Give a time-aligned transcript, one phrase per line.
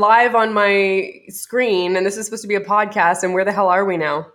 [0.00, 3.22] live on my screen, and this is supposed to be a podcast.
[3.22, 4.26] And where the hell are we now?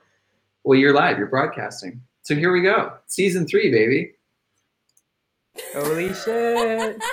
[0.64, 1.18] Well, you're live.
[1.18, 2.02] You're broadcasting.
[2.22, 2.94] So here we go.
[3.08, 4.14] Season three, baby.
[5.74, 7.02] Holy shit!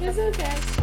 [0.00, 0.77] It's okay.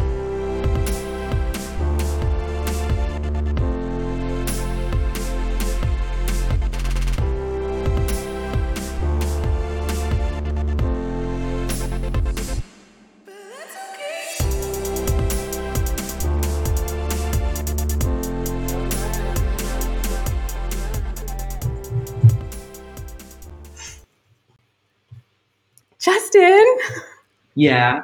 [27.56, 28.02] Yeah.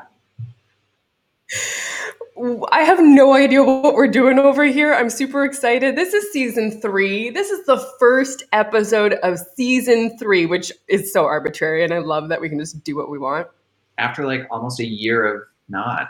[2.72, 4.94] I have no idea what we're doing over here.
[4.94, 5.94] I'm super excited.
[5.94, 7.28] This is season three.
[7.28, 12.30] This is the first episode of season three, which is so arbitrary, and I love
[12.30, 13.46] that we can just do what we want.
[13.98, 16.08] After like almost a year of not.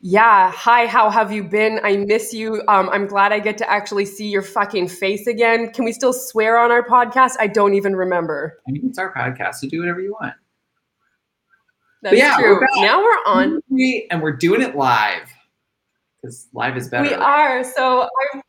[0.00, 0.52] Yeah.
[0.52, 1.80] Hi, how have you been?
[1.82, 2.62] I miss you.
[2.68, 5.72] Um, I'm glad I get to actually see your fucking face again.
[5.72, 7.34] Can we still swear on our podcast?
[7.40, 8.60] I don't even remember.
[8.66, 10.34] I mean, it's our podcast, so do whatever you want.
[12.02, 12.60] That's yeah, true.
[12.60, 12.84] we're.
[12.84, 13.60] Now we're on.
[14.10, 15.28] And we're doing it live
[16.20, 17.08] because live is better.
[17.08, 17.64] We are.
[17.64, 18.42] So I've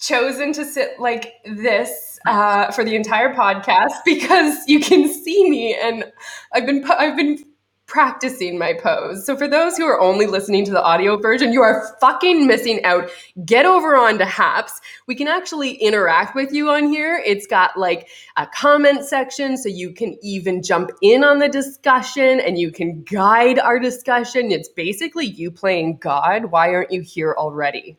[0.00, 5.74] chosen to sit like this uh, for the entire podcast because you can see me,
[5.74, 6.04] and
[6.52, 7.44] I've been I've been
[7.90, 9.26] practicing my pose.
[9.26, 12.82] So for those who are only listening to the audio version, you are fucking missing
[12.84, 13.10] out.
[13.44, 14.80] Get over onto Haps.
[15.08, 17.20] We can actually interact with you on here.
[17.26, 22.38] It's got like a comment section so you can even jump in on the discussion
[22.38, 24.52] and you can guide our discussion.
[24.52, 26.46] It's basically you playing God.
[26.46, 27.98] Why aren't you here already?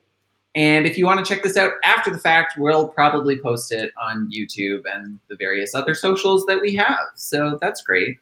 [0.55, 3.91] And if you want to check this out after the fact, we'll probably post it
[4.01, 7.07] on YouTube and the various other socials that we have.
[7.15, 8.19] So that's great.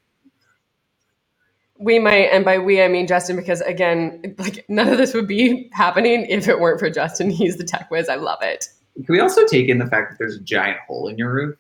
[1.79, 5.27] We might, and by we I mean Justin, because again, like none of this would
[5.27, 7.29] be happening if it weren't for Justin.
[7.29, 8.09] He's the tech whiz.
[8.09, 8.67] I love it.
[8.95, 11.55] Can we also take in the fact that there's a giant hole in your roof?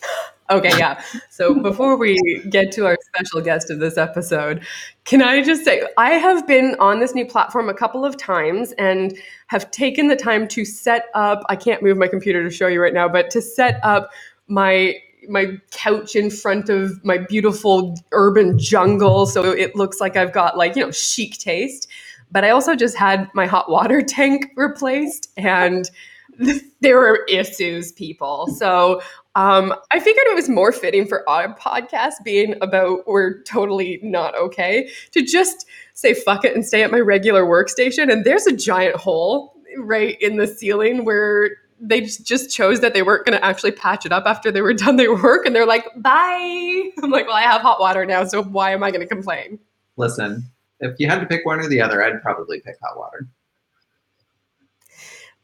[0.48, 1.02] Okay, yeah.
[1.28, 2.16] So before we
[2.50, 4.64] get to our special guest of this episode,
[5.04, 8.70] can I just say I have been on this new platform a couple of times
[8.78, 11.42] and have taken the time to set up.
[11.48, 14.10] I can't move my computer to show you right now, but to set up
[14.46, 14.94] my
[15.28, 20.56] my couch in front of my beautiful urban jungle so it looks like I've got
[20.56, 21.88] like, you know, chic taste.
[22.32, 25.90] But I also just had my hot water tank replaced and
[26.80, 28.48] there were issues, people.
[28.48, 29.00] So
[29.34, 34.34] um, I figured it was more fitting for our podcast being about we're totally not
[34.36, 38.10] okay to just say fuck it and stay at my regular workstation.
[38.10, 43.02] And there's a giant hole right in the ceiling where they just chose that they
[43.02, 45.46] weren't going to actually patch it up after they were done their work.
[45.46, 46.90] And they're like, bye.
[47.02, 48.24] I'm like, well, I have hot water now.
[48.24, 49.58] So why am I going to complain?
[49.96, 50.44] Listen,
[50.80, 53.28] if you had to pick one or the other, I'd probably pick hot water.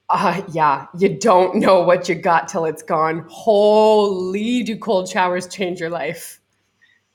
[0.09, 3.25] Uh, yeah, you don't know what you got till it's gone.
[3.31, 6.39] Holy, do cold showers change your life?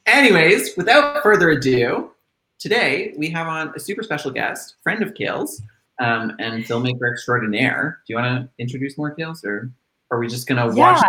[0.07, 2.11] Anyways, without further ado,
[2.57, 5.61] today we have on a super special guest, friend of Kale's,
[5.99, 7.99] um, and filmmaker extraordinaire.
[8.05, 9.71] Do you want to introduce more Kales, or
[10.11, 10.93] are we just gonna Yeah.
[10.93, 11.03] watch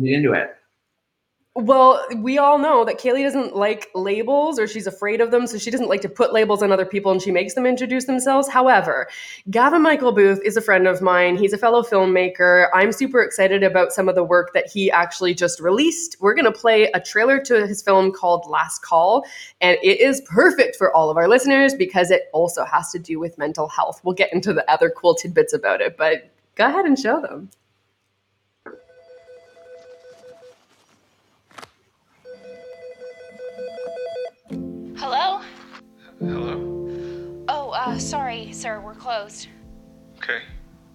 [0.00, 0.56] get into it?
[1.56, 5.56] Well, we all know that Kaylee doesn't like labels or she's afraid of them, so
[5.56, 8.48] she doesn't like to put labels on other people and she makes them introduce themselves.
[8.48, 9.06] However,
[9.48, 11.36] Gavin Michael Booth is a friend of mine.
[11.36, 12.66] He's a fellow filmmaker.
[12.74, 16.16] I'm super excited about some of the work that he actually just released.
[16.18, 19.24] We're going to play a trailer to his film called Last Call,
[19.60, 23.20] and it is perfect for all of our listeners because it also has to do
[23.20, 24.00] with mental health.
[24.02, 27.48] We'll get into the other cool tidbits about it, but go ahead and show them.
[35.06, 35.42] Hello?
[36.18, 37.44] Hello.
[37.46, 39.48] Oh, uh, sorry, sir, we're closed.
[40.16, 40.40] Okay,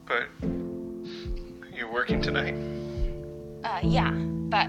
[0.07, 0.27] but
[1.71, 2.55] you're working tonight?
[3.63, 4.67] Uh, yeah, but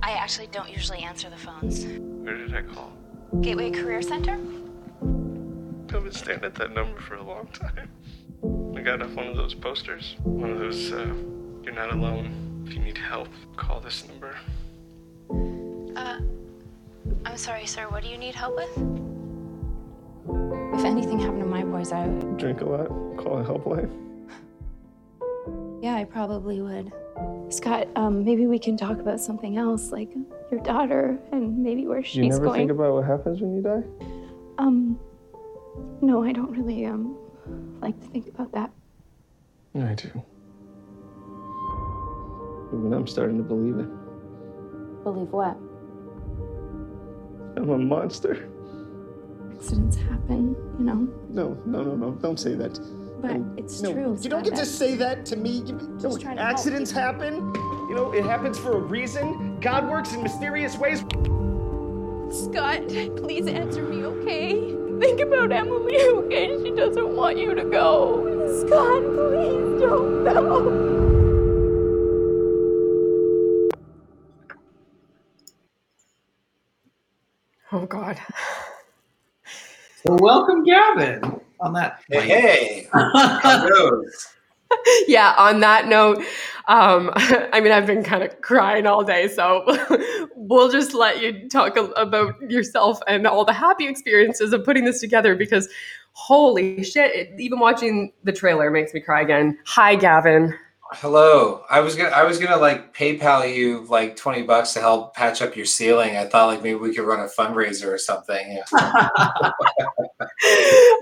[0.00, 1.86] I actually don't usually answer the phones.
[1.86, 2.92] Where did I call?
[3.40, 4.34] Gateway Career Center?
[4.34, 7.90] I've been staring at that number for a long time.
[8.76, 10.14] I got off one of those posters.
[10.22, 11.12] One of those, uh,
[11.64, 12.62] you're not alone.
[12.64, 13.26] If you need help,
[13.56, 14.36] call this number.
[15.96, 16.20] Uh,
[17.24, 18.70] I'm sorry, sir, what do you need help with?
[20.78, 22.36] If anything happened to my boys, I would.
[22.36, 23.90] Drink a lot, call a help helpline.
[25.82, 26.92] Yeah, I probably would.
[27.48, 30.10] Scott, um, maybe we can talk about something else, like
[30.50, 32.24] your daughter and maybe where she's going.
[32.24, 32.58] You never going.
[32.60, 33.82] think about what happens when you die?
[34.58, 34.98] um,
[36.00, 37.16] no, I don't really um
[37.80, 38.70] like to think about that.
[39.74, 40.10] I do.
[42.72, 43.88] Even I'm starting to believe it.
[45.04, 45.56] Believe what?
[47.56, 48.48] I'm a monster.
[49.54, 51.08] accidents happen, you know?
[51.30, 52.10] No, no, no, no.
[52.12, 52.78] Don't say that.
[53.22, 54.18] But No, it's no, true.
[54.20, 55.62] You don't get to say that to me.
[55.66, 56.98] You- no, Just to accidents you.
[56.98, 57.34] happen.
[57.88, 59.58] You know, it happens for a reason.
[59.60, 61.00] God works in mysterious ways.
[62.30, 62.86] Scott,
[63.16, 64.74] please answer me, okay?
[65.00, 66.62] Think about Emily, okay?
[66.62, 68.22] She doesn't want you to go.
[68.66, 70.95] Scott, please don't go.
[77.72, 78.18] Oh God.
[80.04, 81.40] So welcome, Gavin.
[81.60, 82.00] On that.
[82.10, 84.36] Hey, how goes?
[85.08, 86.18] yeah, on that note,
[86.68, 89.64] um, I mean, I've been kind of crying all day, so
[90.36, 94.84] we'll just let you talk a- about yourself and all the happy experiences of putting
[94.84, 95.68] this together because
[96.12, 99.58] holy shit, it, even watching the trailer makes me cry again.
[99.66, 100.54] Hi, Gavin.
[100.92, 101.64] Hello.
[101.68, 105.42] I was gonna I was gonna like PayPal you like twenty bucks to help patch
[105.42, 106.16] up your ceiling.
[106.16, 108.60] I thought like maybe we could run a fundraiser or something.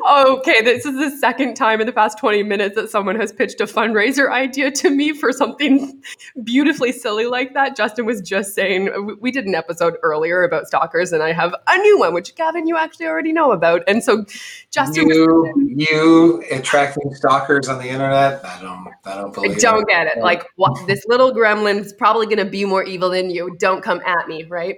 [0.06, 3.60] Okay, this is the second time in the past 20 minutes that someone has pitched
[3.60, 6.00] a fundraiser idea to me for something
[6.44, 7.74] beautifully silly like that.
[7.76, 11.78] Justin was just saying, we- did an episode earlier about stalkers, and I have a
[11.78, 13.82] new one, which Gavin, you actually already know about.
[13.88, 14.24] And so
[14.70, 18.44] Justin was You you attracting stalkers on the internet?
[18.44, 20.22] I don't I don't I believe don't get it.
[20.22, 23.56] Like, what, this little gremlin is probably going to be more evil than you.
[23.58, 24.76] Don't come at me, right?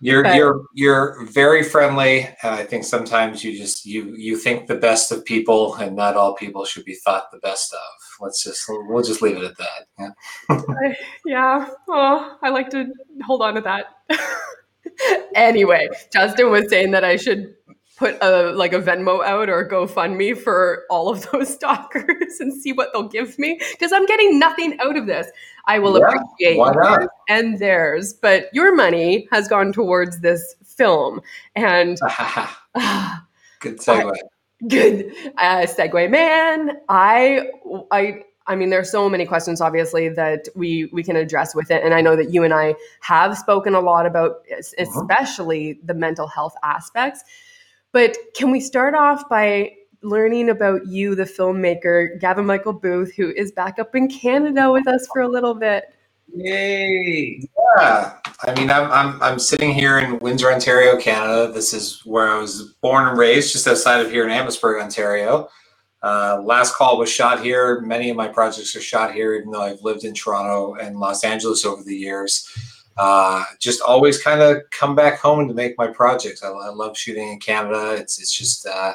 [0.00, 4.68] You're But- you're you're very friendly, and I think sometimes you just you you think
[4.68, 7.80] the best of people, and not all people should be thought the best of.
[8.20, 9.86] Let's just we'll just leave it at that.
[9.98, 10.10] Yeah.
[10.50, 10.96] I-
[11.26, 11.68] yeah.
[11.88, 12.86] Oh, I like to
[13.26, 13.86] hold on to that.
[15.34, 17.54] anyway, Justin was saying that I should
[17.98, 22.72] put a like a Venmo out or GoFundMe for all of those stalkers and see
[22.72, 25.26] what they'll give me because I'm getting nothing out of this.
[25.66, 27.00] I will Yeah, appreciate why not?
[27.00, 31.20] yours and theirs, but your money has gone towards this film
[31.56, 31.98] and
[33.60, 34.12] Good segue.
[34.68, 37.48] good uh, segue man i
[37.92, 41.82] i i mean there's so many questions obviously that we we can address with it
[41.84, 45.94] and i know that you and i have spoken a lot about es- especially the
[45.94, 47.22] mental health aspects
[47.92, 53.30] but can we start off by learning about you the filmmaker gavin michael booth who
[53.30, 55.84] is back up in canada with us for a little bit
[56.34, 57.40] Yay!
[57.78, 61.50] Yeah, I mean, I'm, I'm I'm sitting here in Windsor, Ontario, Canada.
[61.52, 65.48] This is where I was born and raised, just outside of here in Amherstburg, Ontario.
[66.02, 67.80] Uh, last call was shot here.
[67.80, 71.24] Many of my projects are shot here, even though I've lived in Toronto and Los
[71.24, 72.48] Angeles over the years.
[72.98, 76.42] Uh, just always kind of come back home to make my projects.
[76.42, 77.94] I, I love shooting in Canada.
[77.94, 78.94] It's it's just uh,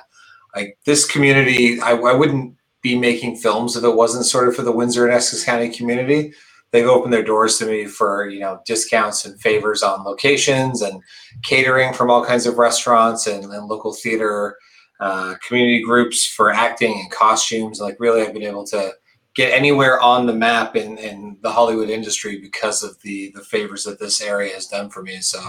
[0.55, 1.79] like this community.
[1.79, 5.13] I, I wouldn't be making films if it wasn't sort of for the Windsor and
[5.13, 6.33] Essex County community
[6.73, 11.01] they've opened their doors to me for you know discounts and favors on locations and
[11.43, 14.57] catering from all kinds of restaurants and, and local theater
[14.99, 18.91] uh, community groups for acting and costumes like really i've been able to
[19.35, 23.83] get anywhere on the map in, in the hollywood industry because of the the favors
[23.83, 25.39] that this area has done for me so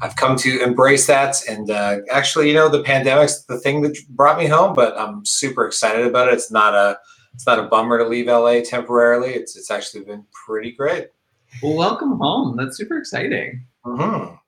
[0.00, 3.96] i've come to embrace that and uh, actually you know the pandemic's the thing that
[4.10, 6.98] brought me home but i'm super excited about it it's not a
[7.34, 9.30] it's not a bummer to leave LA temporarily.
[9.30, 11.08] It's it's actually been pretty great.
[11.62, 12.56] Well, welcome home.
[12.56, 13.64] That's super exciting.
[13.84, 14.38] Mhm.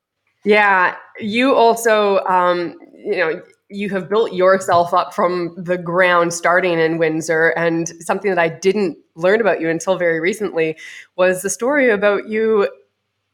[0.44, 6.78] Yeah, you also, um, you know, you have built yourself up from the ground starting
[6.78, 7.48] in Windsor.
[7.56, 10.76] And something that I didn't learn about you until very recently
[11.16, 12.68] was the story about you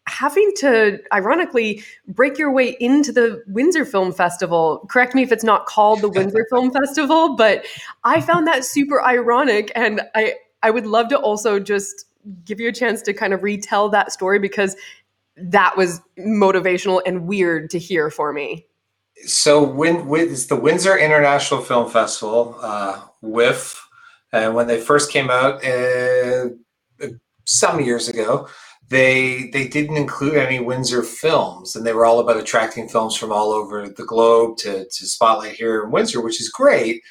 [0.07, 4.87] having to, ironically, break your way into the Windsor Film Festival.
[4.91, 7.65] Correct me if it's not called the Windsor Film Festival, but
[8.05, 9.71] I found that super ironic.
[9.75, 12.07] And I, I would love to also just
[12.45, 14.77] give you a chance to kind of retell that story because
[15.37, 18.67] that was motivational and weird to hear for me.
[19.27, 23.79] So when, it's the Windsor International Film Festival, uh, WIF,
[24.33, 26.51] and when they first came out uh,
[27.45, 28.49] some years ago,
[28.89, 33.33] they they didn't include any Windsor films, and they were all about attracting films from
[33.33, 37.03] all over the globe to to spotlight here in Windsor, which is great.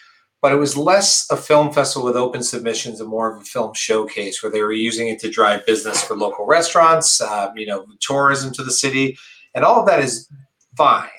[0.42, 3.74] But it was less a film festival with open submissions and more of a film
[3.74, 7.86] showcase where they were using it to drive business for local restaurants, uh, you know,
[8.00, 9.18] tourism to the city,
[9.54, 10.30] and all of that is
[10.78, 11.10] fine.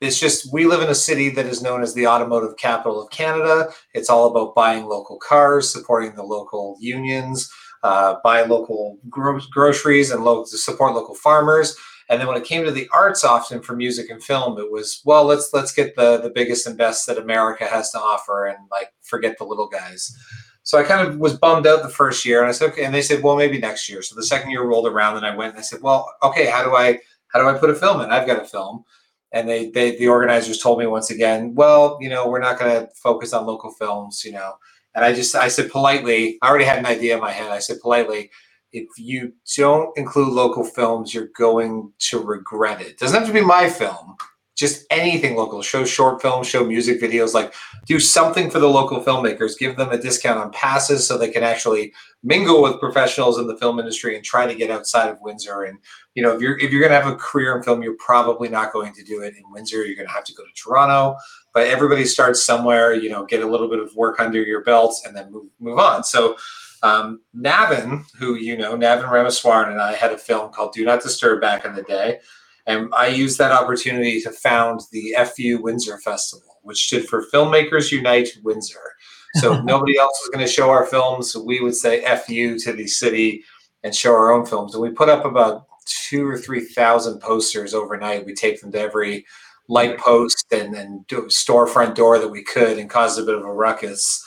[0.00, 3.10] It's just we live in a city that is known as the automotive capital of
[3.10, 3.70] Canada.
[3.94, 7.50] It's all about buying local cars, supporting the local unions,
[7.82, 11.76] uh, buy local gro- groceries, and lo- support local farmers.
[12.10, 15.02] And then when it came to the arts, often for music and film, it was
[15.04, 18.58] well, let's let's get the the biggest and best that America has to offer, and
[18.70, 20.16] like forget the little guys.
[20.62, 22.84] So I kind of was bummed out the first year, and I said, okay.
[22.84, 24.02] And they said, well, maybe next year.
[24.02, 26.62] So the second year rolled around, and I went and I said, well, okay, how
[26.62, 28.10] do I how do I put a film in?
[28.10, 28.84] I've got a film.
[29.32, 32.80] And they, they the organizers told me once again, well, you know, we're not going
[32.80, 34.54] to focus on local films, you know.
[34.94, 37.50] And I just I said politely, I already had an idea in my head.
[37.50, 38.30] I said politely,
[38.72, 42.98] if you don't include local films, you're going to regret it.
[42.98, 44.16] Doesn't have to be my film,
[44.58, 45.62] just anything local.
[45.62, 47.54] Show short films, show music videos, like
[47.86, 49.56] do something for the local filmmakers.
[49.56, 51.92] Give them a discount on passes so they can actually
[52.24, 55.62] mingle with professionals in the film industry and try to get outside of Windsor.
[55.62, 55.78] And
[56.14, 58.48] you know, if you're if you're going to have a career in film, you're probably
[58.48, 59.84] not going to do it in Windsor.
[59.84, 61.16] You're going to have to go to Toronto.
[61.54, 62.94] But everybody starts somewhere.
[62.94, 65.78] You know, get a little bit of work under your belt, and then move move
[65.78, 66.02] on.
[66.02, 66.36] So.
[66.80, 71.02] Um, Navin, who you know, Navin Ramaswaran and I had a film called Do Not
[71.02, 72.20] Disturb back in the day.
[72.68, 77.90] And I used that opportunity to found the FU Windsor Festival, which stood for Filmmakers
[77.90, 78.92] Unite Windsor.
[79.36, 81.32] So nobody else was going to show our films.
[81.32, 83.42] So we would say FU to the city
[83.82, 84.74] and show our own films.
[84.74, 88.26] And we put up about two or 3,000 posters overnight.
[88.26, 89.24] We taped them to every
[89.68, 93.52] light post and, and storefront door that we could and caused a bit of a
[93.52, 94.22] ruckus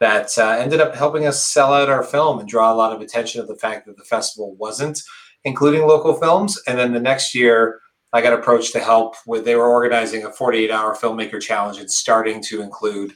[0.00, 3.00] that uh, ended up helping us sell out our film and draw a lot of
[3.00, 5.02] attention to the fact that the festival wasn't
[5.44, 6.60] including local films.
[6.66, 7.80] And then the next year,
[8.12, 11.90] I got approached to help with, they were organizing a 48 hour filmmaker challenge and
[11.90, 13.12] starting to include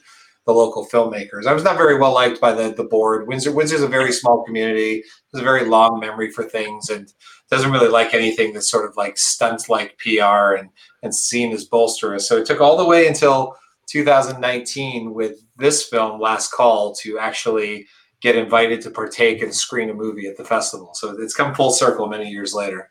[0.47, 1.47] the local filmmakers.
[1.47, 3.29] I was not very well liked by the, the board.
[3.29, 5.05] Windsor Windsor's a very small community.
[5.33, 7.13] There's a very long memory for things and
[7.51, 10.71] doesn't really like anything that's sort of like stunt like PR and,
[11.03, 12.23] and seen as bolsterous.
[12.23, 13.57] So it took all the way until
[13.89, 17.87] 2019 with this film, Last Call, to actually
[18.21, 20.91] get invited to partake and screen a movie at the festival.
[20.95, 22.90] So it's come full circle many years later.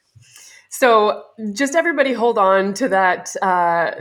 [0.72, 1.24] So,
[1.54, 3.36] just everybody hold on to that.
[3.42, 3.92] Uh,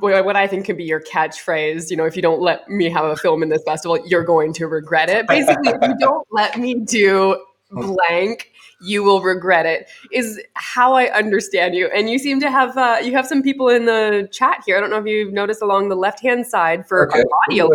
[0.00, 1.90] what I think could be your catchphrase.
[1.90, 4.52] You know, if you don't let me have a film in this festival, you're going
[4.54, 5.26] to regret it.
[5.26, 11.06] Basically, if you don't let me do blank, you will regret it is how i
[11.06, 11.88] understand you.
[11.94, 14.76] And you seem to have uh, you have some people in the chat here.
[14.76, 17.22] I don't know if you've noticed along the left hand side for okay.
[17.48, 17.68] audio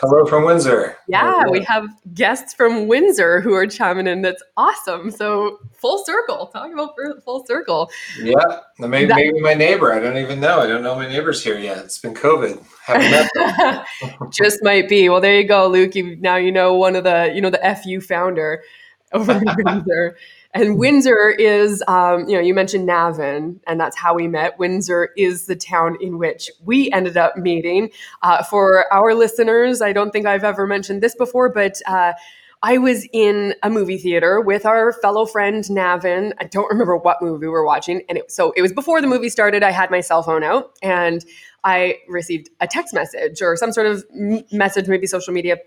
[0.00, 0.96] hello from windsor.
[1.06, 4.22] Yeah we have guests from windsor who are chiming in.
[4.22, 5.10] That's awesome.
[5.10, 6.48] So full circle.
[6.48, 7.90] Talking about full circle.
[8.20, 8.34] Yeah
[8.78, 9.92] maybe, that, maybe my neighbor.
[9.92, 10.60] I don't even know.
[10.60, 11.78] I don't know my neighbors here yet.
[11.78, 12.64] It's been covid.
[14.32, 15.08] Just might be.
[15.08, 15.94] Well there you go luke.
[15.94, 18.62] You, now you know one of the you know the fu founder
[19.12, 20.16] over in windsor
[20.54, 24.58] and Windsor is, um, you know, you mentioned Navin, and that's how we met.
[24.58, 27.90] Windsor is the town in which we ended up meeting.
[28.22, 32.14] Uh, for our listeners, I don't think I've ever mentioned this before, but uh,
[32.62, 36.32] I was in a movie theater with our fellow friend Navin.
[36.40, 39.06] I don't remember what movie we were watching, and it, so it was before the
[39.06, 39.62] movie started.
[39.62, 41.22] I had my cell phone out, and
[41.62, 44.02] I received a text message or some sort of
[44.50, 45.58] message, maybe social media.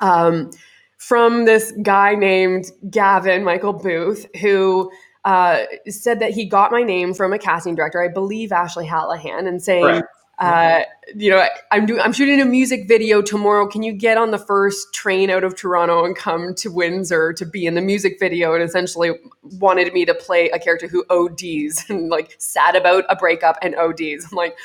[0.00, 0.50] Um,
[0.96, 4.90] from this guy named Gavin Michael Booth, who
[5.24, 9.46] uh, said that he got my name from a casting director, I believe Ashley Hallahan,
[9.48, 10.04] and saying, right.
[10.38, 10.82] uh,
[11.14, 13.66] you know, I'm doing, I'm shooting a music video tomorrow.
[13.66, 17.44] Can you get on the first train out of Toronto and come to Windsor to
[17.44, 18.54] be in the music video?
[18.54, 19.12] And essentially
[19.42, 23.74] wanted me to play a character who ODs and like sad about a breakup and
[23.74, 24.28] ODs.
[24.30, 24.56] I'm like,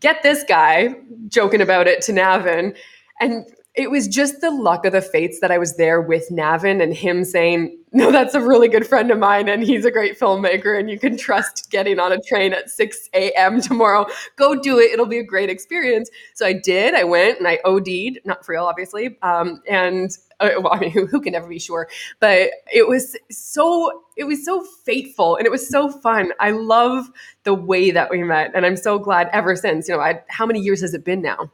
[0.00, 0.94] get this guy
[1.28, 2.76] joking about it to Navin.
[3.20, 3.46] And
[3.78, 6.92] it was just the luck of the fates that I was there with Navin and
[6.92, 10.76] him saying, No, that's a really good friend of mine and he's a great filmmaker
[10.76, 13.60] and you can trust getting on a train at 6 a.m.
[13.60, 14.06] tomorrow.
[14.34, 14.90] Go do it.
[14.90, 16.10] It'll be a great experience.
[16.34, 16.96] So I did.
[16.96, 19.16] I went and I OD'd, not for real, obviously.
[19.22, 21.88] Um, and uh, well, I mean, who, who can ever be sure?
[22.18, 26.32] But it was so it was so fateful and it was so fun.
[26.40, 27.08] I love
[27.44, 29.88] the way that we met, and I'm so glad ever since.
[29.88, 31.50] You know, I, how many years has it been now?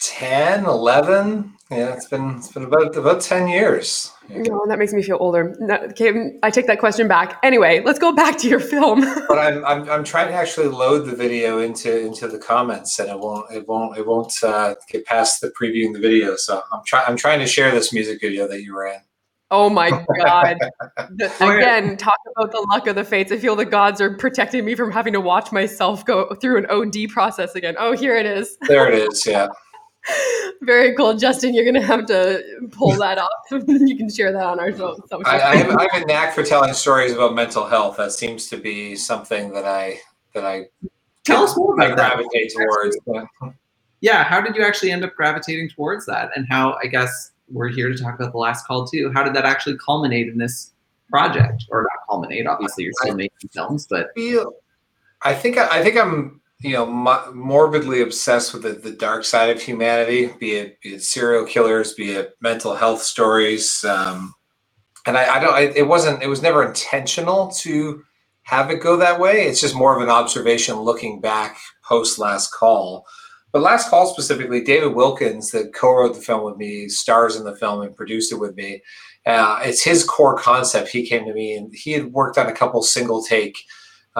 [0.00, 5.02] 10 11 yeah it's been it's been about about 10 years no that makes me
[5.02, 5.54] feel older
[5.90, 9.62] okay i take that question back anyway let's go back to your film but I'm,
[9.64, 13.52] I'm i'm trying to actually load the video into into the comments and it won't
[13.52, 17.16] it won't it won't uh, get past the previewing the video so i'm trying i'm
[17.16, 19.00] trying to share this music video that you were in
[19.52, 20.58] Oh my God.
[21.40, 23.32] Again, talk about the luck of the fates.
[23.32, 26.66] I feel the gods are protecting me from having to watch myself go through an
[26.70, 27.74] OD process again.
[27.76, 28.56] Oh, here it is.
[28.68, 29.26] There it is.
[29.26, 29.48] Yeah.
[30.62, 31.54] Very cool, Justin.
[31.54, 33.30] You're gonna have to pull that off.
[33.50, 34.98] you can share that on our show.
[35.24, 37.96] I, I, have, I have a knack for telling stories about mental health.
[37.96, 39.98] That seems to be something that I
[40.34, 40.66] that I
[41.24, 42.96] tell us more about I gravitate towards.
[44.00, 46.78] Yeah, how did you actually end up gravitating towards that, and how?
[46.82, 49.10] I guess we're here to talk about the last call too.
[49.14, 50.72] How did that actually culminate in this
[51.10, 52.46] project, or not culminate?
[52.46, 54.08] Obviously, you're still I making films, but
[55.22, 56.86] I think I think I'm you know
[57.32, 61.94] morbidly obsessed with the, the dark side of humanity be it, be it serial killers
[61.94, 64.34] be it mental health stories um,
[65.06, 68.02] and I, I don't I, it wasn't it was never intentional to
[68.50, 69.46] have it go that way.
[69.46, 73.06] It's just more of an observation looking back post last call.
[73.52, 77.56] But last call specifically, David Wilkins, that co-wrote the film with me, stars in the
[77.56, 78.82] film and produced it with me.
[79.24, 80.88] Uh, it's his core concept.
[80.88, 83.56] He came to me and he had worked on a couple single take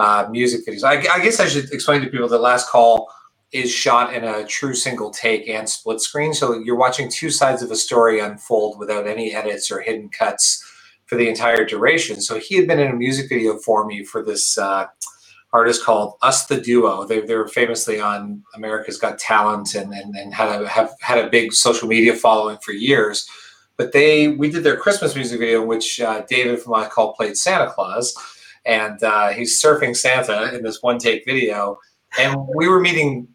[0.01, 0.83] uh, music videos.
[0.83, 3.07] I, I, guess I should explain to people that last call
[3.51, 6.33] is shot in a true single take and split screen.
[6.33, 10.65] So you're watching two sides of a story unfold without any edits or hidden cuts
[11.05, 12.19] for the entire duration.
[12.19, 14.87] So he had been in a music video for me for this uh,
[15.53, 17.05] artist called Us the Duo.
[17.05, 21.23] They, they were famously on America's Got Talent and, and, and had a have had
[21.23, 23.29] a big social media following for years.
[23.77, 27.37] But they we did their Christmas music video, which uh, David from I Call played
[27.37, 28.15] Santa Claus,
[28.65, 31.79] and uh, he's surfing Santa in this one take video.
[32.19, 33.27] And we were meeting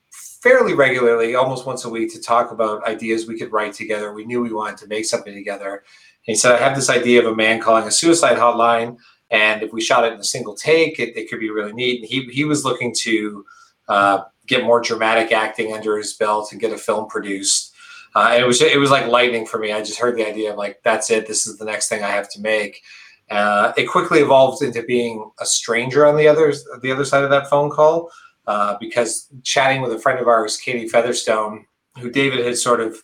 [0.43, 4.13] fairly regularly, almost once a week, to talk about ideas we could write together.
[4.13, 5.83] We knew we wanted to make something together.
[6.23, 8.97] he said, I have this idea of a man calling a suicide hotline.
[9.31, 12.01] And if we shot it in a single take, it, it could be really neat.
[12.01, 13.45] And he, he was looking to
[13.89, 17.73] uh, get more dramatic acting under his belt and get a film produced.
[18.15, 19.73] Uh, and it was it was like lightning for me.
[19.73, 21.27] I just heard the idea of like that's it.
[21.27, 22.83] This is the next thing I have to make.
[23.31, 27.31] Uh, it quickly evolved into being a stranger on the other the other side of
[27.31, 28.11] that phone call
[28.47, 31.67] uh, because chatting with a friend of ours, Katie Featherston,
[31.99, 33.03] who David had sort of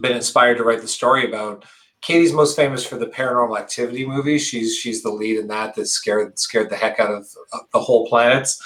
[0.00, 1.64] been inspired to write the story about.
[2.00, 4.38] Katie's most famous for the Paranormal Activity movie.
[4.38, 7.26] She's she's the lead in that that scared scared the heck out of,
[7.72, 8.58] the whole planets.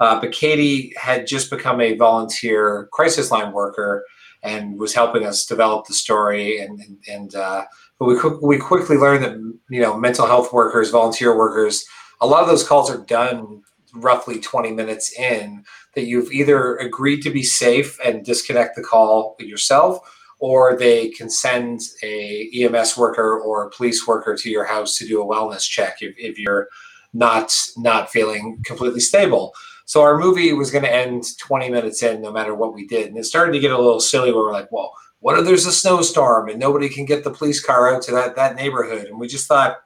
[0.00, 4.06] Uh, but Katie had just become a volunteer crisis line worker
[4.42, 6.60] and was helping us develop the story.
[6.60, 7.64] And and, and uh,
[7.98, 9.36] but we we quickly learned that
[9.70, 11.84] you know mental health workers, volunteer workers,
[12.20, 13.62] a lot of those calls are done
[13.94, 15.64] roughly 20 minutes in
[15.94, 19.98] that you've either agreed to be safe and disconnect the call yourself
[20.40, 25.06] or they can send a EMS worker or a police worker to your house to
[25.06, 26.68] do a wellness check if, if you're
[27.12, 29.52] not not feeling completely stable.
[29.86, 33.08] So our movie was going to end 20 minutes in, no matter what we did,
[33.08, 34.30] and it started to get a little silly.
[34.30, 37.60] Where we're like, "Well, what if there's a snowstorm and nobody can get the police
[37.64, 39.78] car out to that that neighborhood?" And we just thought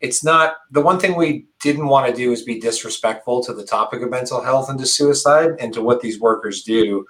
[0.00, 3.64] it's not the one thing we didn't want to do is be disrespectful to the
[3.64, 7.06] topic of mental health and to suicide and to what these workers do.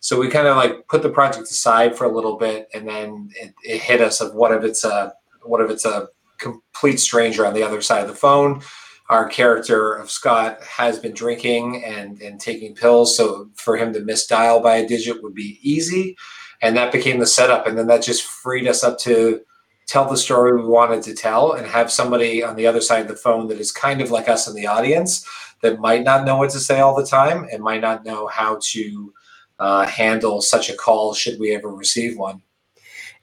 [0.00, 3.30] So we kind of like put the project aside for a little bit, and then
[3.34, 7.46] it, it hit us of what if it's a what if it's a complete stranger
[7.46, 8.62] on the other side of the phone.
[9.08, 14.00] Our character of Scott has been drinking and and taking pills, so for him to
[14.00, 16.16] misdial by a digit would be easy,
[16.62, 17.66] and that became the setup.
[17.66, 19.40] And then that just freed us up to
[19.86, 23.08] tell the story we wanted to tell and have somebody on the other side of
[23.08, 25.26] the phone that is kind of like us in the audience
[25.62, 28.58] that might not know what to say all the time and might not know how
[28.62, 29.12] to
[29.58, 32.42] uh, handle such a call should we ever receive one.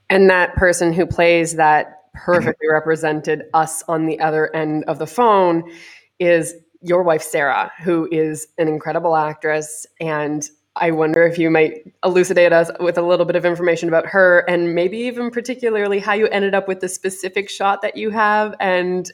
[0.09, 5.07] And that person who plays that perfectly represented us on the other end of the
[5.07, 5.63] phone
[6.19, 11.93] is your wife, Sarah, who is an incredible actress and I wonder if you might
[12.03, 16.13] elucidate us with a little bit of information about her and maybe even particularly how
[16.13, 19.11] you ended up with the specific shot that you have and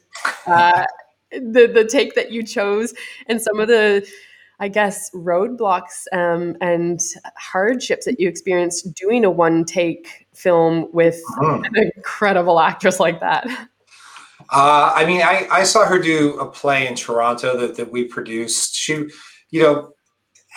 [0.47, 0.85] uh,
[1.31, 2.93] the the take that you chose
[3.27, 4.07] and some of the
[4.61, 6.99] I guess roadblocks um, and
[7.37, 11.61] hardships that you experienced doing a one take film with oh.
[11.63, 13.47] an incredible actress like that.
[14.51, 18.05] Uh, I mean, I, I saw her do a play in Toronto that, that we
[18.05, 18.75] produced.
[18.75, 19.07] She,
[19.51, 19.93] you know,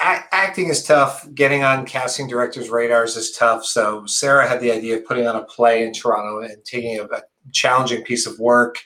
[0.01, 1.27] acting is tough.
[1.35, 3.65] Getting on casting directors' radars is tough.
[3.65, 7.05] So Sarah had the idea of putting on a play in Toronto and taking a,
[7.05, 8.79] a challenging piece of work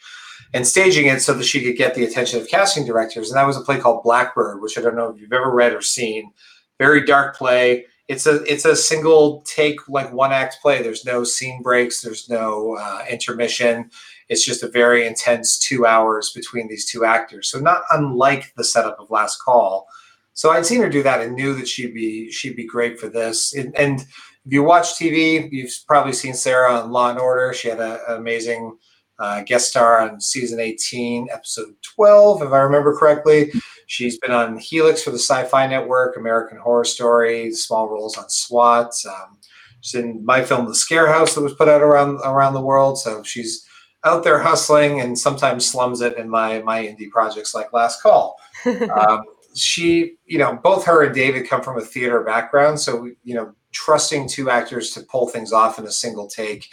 [0.53, 3.31] and staging it so that she could get the attention of casting directors.
[3.31, 5.75] And that was a play called Blackbird, which I don't know if you've ever read
[5.75, 6.33] or seen.
[6.79, 7.87] Very dark play.
[8.09, 10.81] It's a it's a single take, like one act play.
[10.81, 12.01] There's no scene breaks.
[12.01, 13.91] There's no uh, intermission.
[14.29, 17.49] It's just a very intense two hours between these two actors.
[17.49, 19.89] So not unlike the setup of Last Call
[20.37, 23.09] so I'd seen her do that and knew that she'd be she'd be great for
[23.09, 23.55] this.
[23.55, 27.55] And, and if you watch TV, you've probably seen Sarah on Law and Order.
[27.55, 28.77] She had a, an amazing
[29.19, 33.51] uh, guest star on season 18, episode 12, if I remember correctly.
[33.87, 38.93] She's been on Helix for the Sci-Fi Network, American Horror Story, small roles on SWAT.
[39.09, 39.39] Um,
[39.81, 42.99] she's in my film, The Scarehouse, that was put out around around the world.
[42.99, 43.67] So she's
[44.05, 48.37] out there hustling and sometimes slums it in my my indie projects like Last Call.
[48.67, 49.23] Um,
[49.57, 52.81] she, you know, both her and David come from a theater background.
[52.81, 56.69] So, you know, trusting two actors to pull things off in a single take,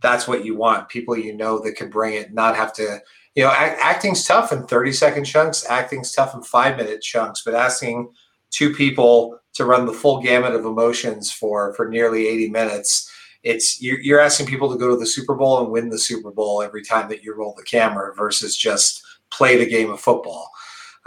[0.00, 0.88] that's what you want.
[0.88, 3.00] People you know that can bring it, not have to,
[3.34, 7.42] you know, act, acting's tough in 30 second chunks, acting's tough in five minute chunks,
[7.44, 8.10] but asking
[8.50, 13.10] two people to run the full gamut of emotions for for nearly 80 minutes
[13.42, 16.30] it's you're, you're asking people to go to the super bowl and win the super
[16.30, 20.50] bowl every time that you roll the camera versus just play the game of football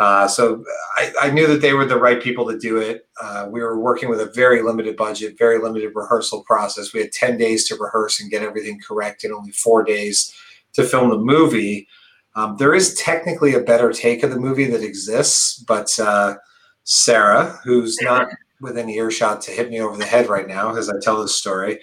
[0.01, 0.63] Uh, so
[0.95, 3.07] I, I, knew that they were the right people to do it.
[3.21, 6.91] Uh, we were working with a very limited budget, very limited rehearsal process.
[6.91, 10.33] We had 10 days to rehearse and get everything correct, and only four days
[10.73, 11.87] to film the movie.
[12.35, 16.33] Um, there is technically a better take of the movie that exists, but uh,
[16.83, 18.27] Sarah, who's not
[18.59, 21.79] within earshot to hit me over the head right now as I tell this story,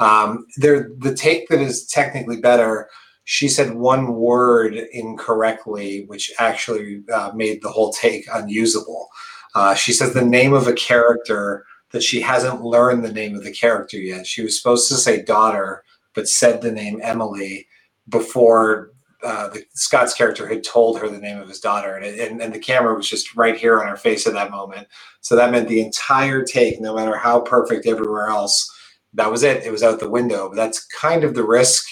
[0.00, 2.88] um, there the take that is technically better
[3.30, 9.06] she said one word incorrectly, which actually uh, made the whole take unusable.
[9.54, 13.44] Uh, she says the name of a character that she hasn't learned the name of
[13.44, 14.26] the character yet.
[14.26, 17.68] She was supposed to say daughter, but said the name Emily
[18.08, 18.90] before
[19.22, 22.52] uh, the Scott's character had told her the name of his daughter, and, and and
[22.52, 24.88] the camera was just right here on her face at that moment.
[25.20, 28.68] So that meant the entire take, no matter how perfect everywhere else,
[29.14, 29.62] that was it.
[29.62, 30.48] It was out the window.
[30.48, 31.86] But that's kind of the risk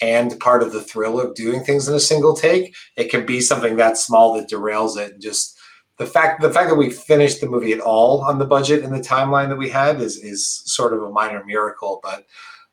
[0.00, 2.74] and part of the thrill of doing things in a single take.
[2.96, 5.12] It can be something that small that derails it.
[5.12, 5.58] And just
[5.98, 8.94] the fact the fact that we finished the movie at all on the budget and
[8.94, 12.00] the timeline that we had is is sort of a minor miracle.
[12.02, 12.26] But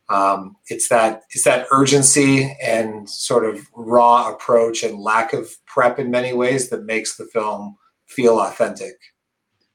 [0.10, 6.00] um, it's that it's that urgency and sort of raw approach and lack of prep
[6.00, 8.96] in many ways that makes the film feel authentic.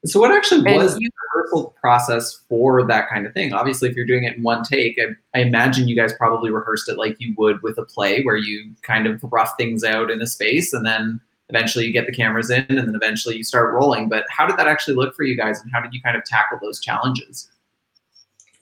[0.08, 3.52] So, what actually was you, the rehearsal process for that kind of thing?
[3.52, 6.88] Obviously, if you're doing it in one take, I, I, imagine you guys probably rehearsed
[6.88, 10.20] it like you would with a play, where you kind of rough things out in
[10.22, 13.74] a space, and then eventually you get the cameras in, and then eventually you start
[13.74, 14.08] rolling.
[14.08, 16.24] But how did that actually look for you guys, and how did you kind of
[16.24, 17.50] tackle those challenges?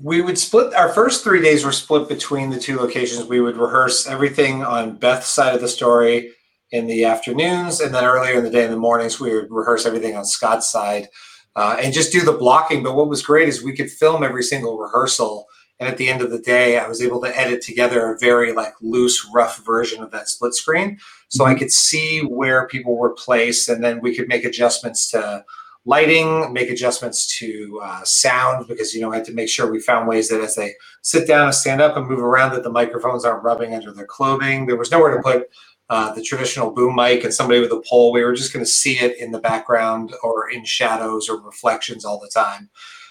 [0.03, 3.25] We would split our first three days were split between the two locations.
[3.25, 6.33] We would rehearse everything on Beth's side of the story
[6.73, 9.87] in the afternoons, and then earlier in the day in the mornings, we would rehearse
[9.87, 11.09] everything on Scott's side
[11.57, 12.83] uh, and just do the blocking.
[12.83, 15.47] But what was great is we could film every single rehearsal,
[15.81, 18.53] and at the end of the day, I was able to edit together a very
[18.53, 23.15] like loose, rough version of that split screen, so I could see where people were
[23.15, 25.45] placed, and then we could make adjustments to
[25.87, 29.81] lighting, make adjustments to uh, sound because you know I had to make sure we
[29.81, 32.71] found ways that as they sit down and stand up and move around, that the
[32.71, 34.67] microphones aren't rubbing under their clothing.
[34.67, 35.49] There was nowhere to put
[35.89, 38.13] uh, the traditional boom mic and somebody with a pole.
[38.13, 42.05] We were just going to see it in the background or in shadows or reflections
[42.05, 42.69] all the time.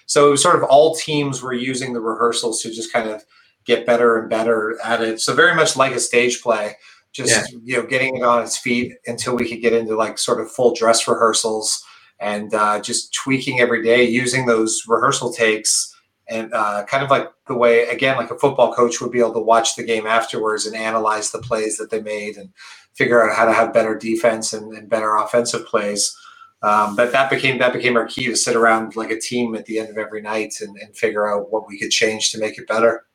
[0.08, 3.24] So it was sort of all teams were using the rehearsals to just kind of
[3.66, 5.22] get better and better at it.
[5.22, 6.76] So very much like a stage play,
[7.12, 7.60] just yeah.
[7.64, 10.52] you know getting it on its feet until we could get into like sort of
[10.52, 11.84] full dress rehearsals
[12.20, 15.95] and uh, just tweaking every day, using those rehearsal takes
[16.28, 19.34] and uh, kind of like the way again like a football coach would be able
[19.34, 22.50] to watch the game afterwards and analyze the plays that they made and
[22.94, 26.16] figure out how to have better defense and, and better offensive plays.
[26.64, 29.66] Um, but that became that became our key to sit around like a team at
[29.66, 32.58] the end of every night and, and figure out what we could change to make
[32.58, 33.06] it better.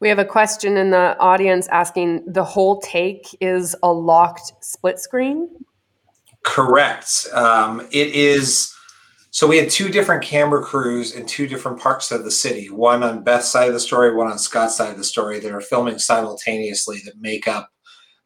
[0.00, 4.98] We have a question in the audience asking the whole take is a locked split
[4.98, 5.48] screen?
[6.42, 7.26] Correct.
[7.32, 8.73] Um, it is
[9.34, 13.02] so we had two different camera crews in two different parts of the city, one
[13.02, 15.60] on Beth's side of the story, one on Scott's side of the story that are
[15.60, 17.68] filming simultaneously that make up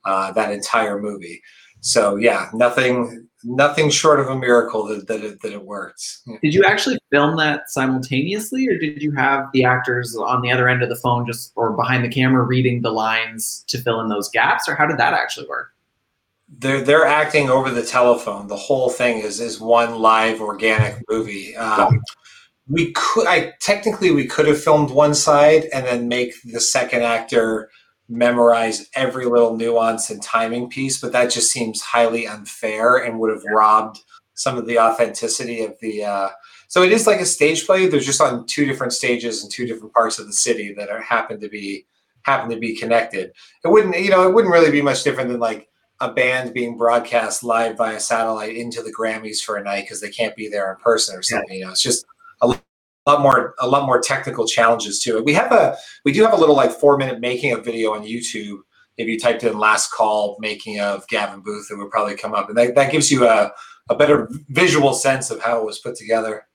[0.04, 1.40] uh, that entire movie.
[1.80, 6.18] So yeah, nothing nothing short of a miracle that, that, it, that it worked.
[6.42, 10.68] Did you actually film that simultaneously or did you have the actors on the other
[10.68, 14.08] end of the phone just or behind the camera reading the lines to fill in
[14.08, 15.70] those gaps or how did that actually work?
[16.48, 18.48] They're they're acting over the telephone.
[18.48, 21.56] The whole thing is is one live organic movie.
[21.56, 22.00] Um,
[22.68, 27.02] we could, I technically we could have filmed one side and then make the second
[27.02, 27.70] actor
[28.08, 33.30] memorize every little nuance and timing piece, but that just seems highly unfair and would
[33.30, 34.00] have robbed
[34.34, 36.04] some of the authenticity of the.
[36.04, 36.28] Uh,
[36.68, 37.86] so it is like a stage play.
[37.86, 41.00] They're just on two different stages in two different parts of the city that are
[41.00, 41.86] happen to be
[42.22, 43.32] happen to be connected.
[43.64, 45.67] It wouldn't, you know, it wouldn't really be much different than like
[46.00, 50.10] a band being broadcast live via satellite into the Grammys for a night because they
[50.10, 51.48] can't be there in person or something.
[51.50, 51.56] Yeah.
[51.56, 52.04] You know, it's just
[52.40, 52.46] a
[53.06, 55.24] lot more a lot more technical challenges to it.
[55.24, 58.04] We have a we do have a little like four minute making of video on
[58.04, 58.58] YouTube.
[58.96, 62.48] If you typed in last call making of Gavin Booth, it would probably come up,
[62.48, 63.52] and that, that gives you a,
[63.88, 66.46] a better visual sense of how it was put together.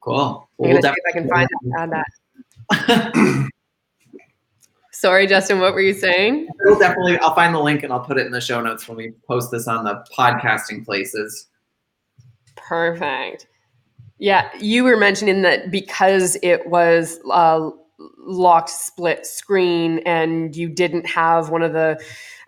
[0.00, 0.48] Cool.
[0.56, 1.48] Well, we'll see if I can find
[1.92, 3.46] that.
[5.00, 6.46] Sorry, Justin, what were you saying?
[6.62, 8.98] We'll definitely, I'll find the link and I'll put it in the show notes when
[8.98, 11.46] we post this on the podcasting places.
[12.54, 13.46] Perfect.
[14.18, 17.70] Yeah, you were mentioning that because it was a
[18.18, 21.98] locked split screen and you didn't have one of the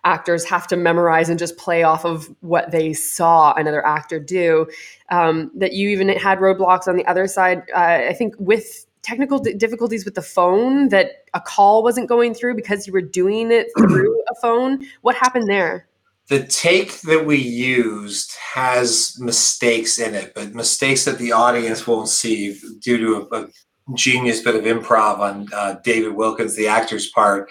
[0.03, 4.67] actors have to memorize and just play off of what they saw another actor do,
[5.09, 7.63] um, that you even had roadblocks on the other side.
[7.73, 12.55] Uh, I think with technical difficulties with the phone that a call wasn't going through
[12.55, 14.85] because you were doing it through a phone.
[15.01, 15.87] What happened there?
[16.29, 22.07] the take that we used has mistakes in it, but mistakes that the audience won't
[22.07, 23.47] see due to a, a
[23.95, 27.49] genius bit of improv on uh, David Wilkins, the actor's part.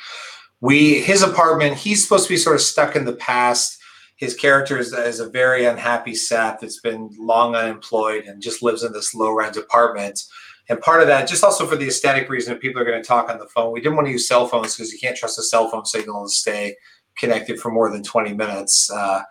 [0.61, 1.77] We his apartment.
[1.77, 3.79] He's supposed to be sort of stuck in the past.
[4.17, 8.85] His character is, is a very unhappy sap that's been long unemployed and just lives
[8.85, 10.23] in this low rent apartment.
[10.69, 13.07] And part of that, just also for the aesthetic reason, that people are going to
[13.07, 13.73] talk on the phone.
[13.73, 16.25] We didn't want to use cell phones because you can't trust a cell phone signal
[16.25, 16.77] to stay
[17.17, 18.91] connected for more than 20 minutes.
[18.91, 19.23] Uh,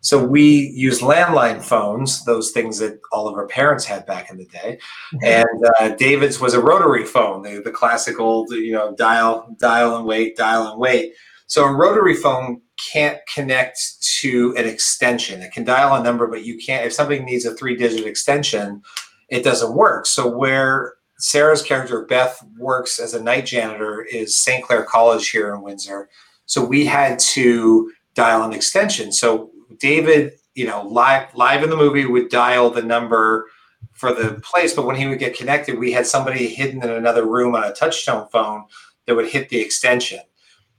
[0.00, 4.36] so we use landline phones, those things that all of our parents had back in
[4.36, 4.78] the day.
[5.22, 9.96] And uh, David's was a rotary phone, the, the classic old, you know, dial, dial
[9.96, 11.14] and wait, dial and wait.
[11.48, 12.60] So a rotary phone
[12.92, 15.42] can't connect to an extension.
[15.42, 16.86] It can dial a number, but you can't.
[16.86, 18.82] If something needs a three-digit extension,
[19.28, 20.06] it doesn't work.
[20.06, 24.64] So where Sarah's character Beth works as a night janitor is St.
[24.64, 26.08] Clair College here in Windsor.
[26.46, 29.12] So we had to dial an extension.
[29.12, 33.46] So David, you know, live live in the movie would dial the number
[33.92, 37.26] for the place, but when he would get connected, we had somebody hidden in another
[37.26, 38.64] room on a touchtone phone
[39.06, 40.20] that would hit the extension.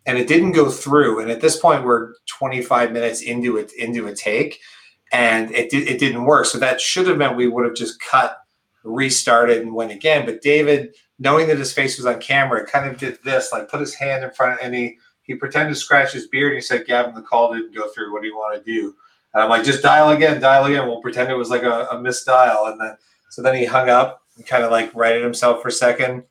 [0.06, 1.20] And it didn't go through.
[1.20, 4.60] And at this point, we're 25 minutes into it into a take,
[5.12, 6.46] and it did, it didn't work.
[6.46, 8.38] So that should have meant we would have just cut,
[8.84, 10.26] restarted, and went again.
[10.26, 13.80] But David, knowing that his face was on camera, kind of did this, like put
[13.80, 16.54] his hand in front, and he he pretended to scratch his beard.
[16.54, 18.13] And he said, "Gavin, the call didn't go through.
[18.13, 18.96] What do you want to do?"
[19.34, 20.88] And I'm like, "Just dial again, dial again.
[20.88, 22.98] We'll pretend it was like a, a missed dial." And then
[23.30, 26.24] so then he hung up and kind of like righted himself for a second,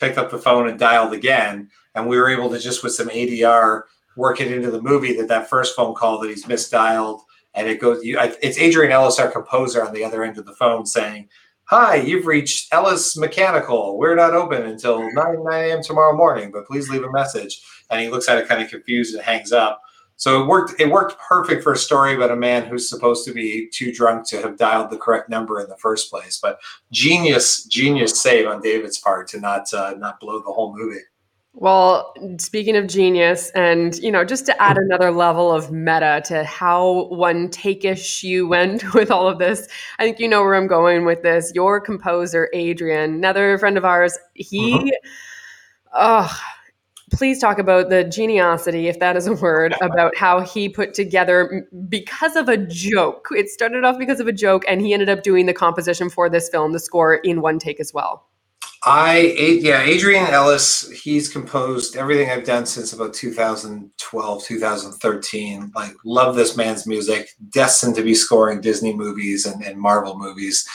[0.00, 1.70] picked up the phone and dialed again.
[1.94, 3.82] And we were able to just with some ADR
[4.16, 7.20] work it into the movie that that first phone call that he's misdialed
[7.54, 8.04] and it goes.
[8.04, 11.28] You, it's Adrian Ellis, our composer, on the other end of the phone saying.
[11.68, 13.96] Hi, you've reached Ellis Mechanical.
[13.96, 15.82] We're not open until 9, 9 a.m.
[15.82, 19.14] tomorrow morning, but please leave a message and he looks at it kind of confused
[19.14, 19.80] and hangs up.
[20.16, 20.80] So it worked.
[20.80, 24.28] It worked perfect for a story about a man who's supposed to be too drunk
[24.28, 26.38] to have dialed the correct number in the first place.
[26.40, 26.60] But
[26.92, 31.00] genius, genius save on David's part to not uh, not blow the whole movie.
[31.56, 36.42] Well, speaking of genius, and you know, just to add another level of meta to
[36.42, 39.68] how one takeish you went with all of this,
[40.00, 41.52] I think you know where I'm going with this.
[41.54, 44.88] Your composer, Adrian, another friend of ours, he, mm-hmm.
[45.94, 46.40] oh,
[47.12, 51.68] please talk about the geniosity, if that is a word, about how he put together
[51.88, 53.28] because of a joke.
[53.30, 56.28] It started off because of a joke, and he ended up doing the composition for
[56.28, 58.26] this film, the score in one take as well.
[58.86, 60.90] I yeah, Adrian Ellis.
[60.90, 65.72] He's composed everything I've done since about 2012, 2013.
[65.74, 67.30] Like, love this man's music.
[67.48, 70.68] Destined to be scoring Disney movies and, and Marvel movies.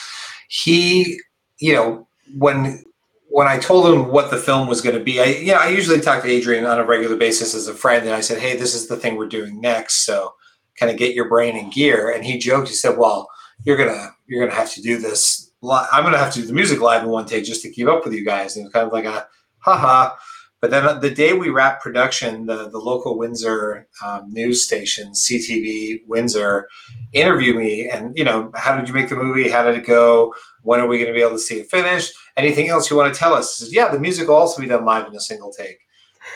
[0.48, 1.20] He,
[1.58, 2.82] you know, when
[3.28, 6.00] when I told him what the film was going to be, I yeah, I usually
[6.00, 8.74] talk to Adrian on a regular basis as a friend, and I said, "Hey, this
[8.74, 10.34] is the thing we're doing next, so
[10.76, 13.28] kind of get your brain in gear." And he joked, he said, "Well,
[13.62, 15.49] you're gonna you're gonna have to do this.
[15.62, 18.04] I'm gonna have to do the music live in one take just to keep up
[18.04, 19.26] with you guys." And it was kind of like a
[19.58, 20.16] haha.
[20.60, 26.06] But then the day we wrapped production, the, the local Windsor um, news station, CTV
[26.06, 26.68] Windsor,
[27.14, 29.48] interviewed me and, you know, how did you make the movie?
[29.48, 30.34] How did it go?
[30.62, 32.12] When are we going to be able to see it finished?
[32.36, 33.56] Anything else you want to tell us?
[33.56, 35.78] Says, yeah, the music will also be done live in a single take.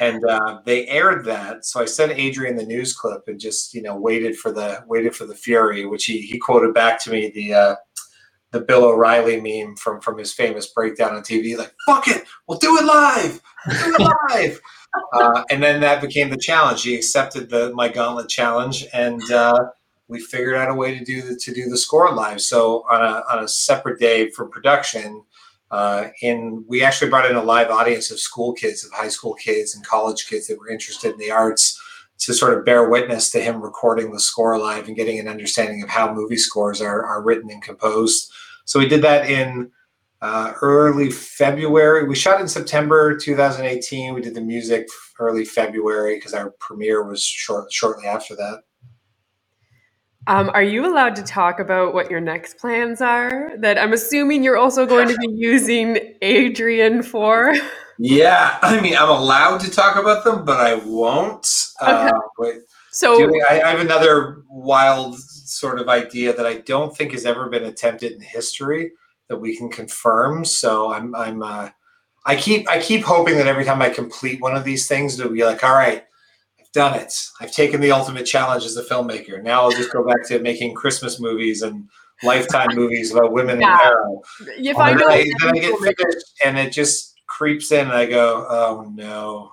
[0.00, 1.66] And uh, they aired that.
[1.66, 5.14] So I sent Adrian the news clip and just, you know, waited for the waited
[5.14, 7.74] for the fury, which he, he quoted back to me the uh,
[8.54, 12.58] the Bill O'Reilly meme from from his famous breakdown on TV, like "fuck it, we'll
[12.58, 14.60] do it live, we'll do it live."
[15.12, 16.82] uh, and then that became the challenge.
[16.82, 19.58] He accepted the my gauntlet challenge, and uh,
[20.06, 22.40] we figured out a way to do the to do the score live.
[22.40, 25.24] So on a on a separate day for production,
[25.72, 29.34] uh, and we actually brought in a live audience of school kids, of high school
[29.34, 31.80] kids and college kids that were interested in the arts
[32.18, 35.82] to sort of bear witness to him recording the score live and getting an understanding
[35.82, 38.32] of how movie scores are, are written and composed.
[38.64, 39.70] So we did that in
[40.22, 42.08] uh, early February.
[42.08, 44.14] We shot in September 2018.
[44.14, 44.86] We did the music
[45.18, 48.62] early February because our premiere was short, shortly after that.
[50.26, 53.50] Um, are you allowed to talk about what your next plans are?
[53.58, 57.54] That I'm assuming you're also going to be using Adrian for.
[57.98, 61.46] Yeah, I mean, I'm allowed to talk about them, but I won't.
[61.82, 61.90] Okay.
[61.90, 62.50] Uh,
[62.92, 67.48] so I, I have another wild sort of idea that I don't think has ever
[67.48, 68.92] been attempted in history
[69.28, 70.44] that we can confirm.
[70.44, 71.70] So I'm I'm uh,
[72.24, 75.32] I keep I keep hoping that every time I complete one of these things, it'll
[75.32, 76.04] be like, all right,
[76.60, 77.12] I've done it.
[77.40, 79.42] I've taken the ultimate challenge as a filmmaker.
[79.42, 81.88] Now I'll just go back to making Christmas movies and
[82.22, 83.72] lifetime movies about women yeah.
[83.72, 84.24] in peril.
[84.56, 88.46] If I know, then I get finished and it just creeps in, and I go,
[88.48, 89.50] oh no.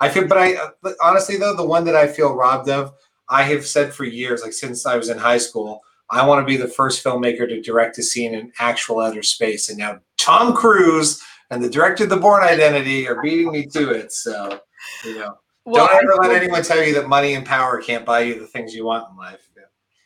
[0.00, 0.56] I feel, but I
[1.02, 2.92] honestly though the one that I feel robbed of
[3.28, 6.46] I have said for years, like since I was in high school, I want to
[6.46, 9.70] be the first filmmaker to direct a scene in actual outer space.
[9.70, 13.90] And now Tom Cruise and the director of The Bourne Identity are beating me to
[13.90, 14.12] it.
[14.12, 14.60] So,
[15.04, 18.20] you know, Well, don't ever let anyone tell you that money and power can't buy
[18.20, 19.43] you the things you want in life.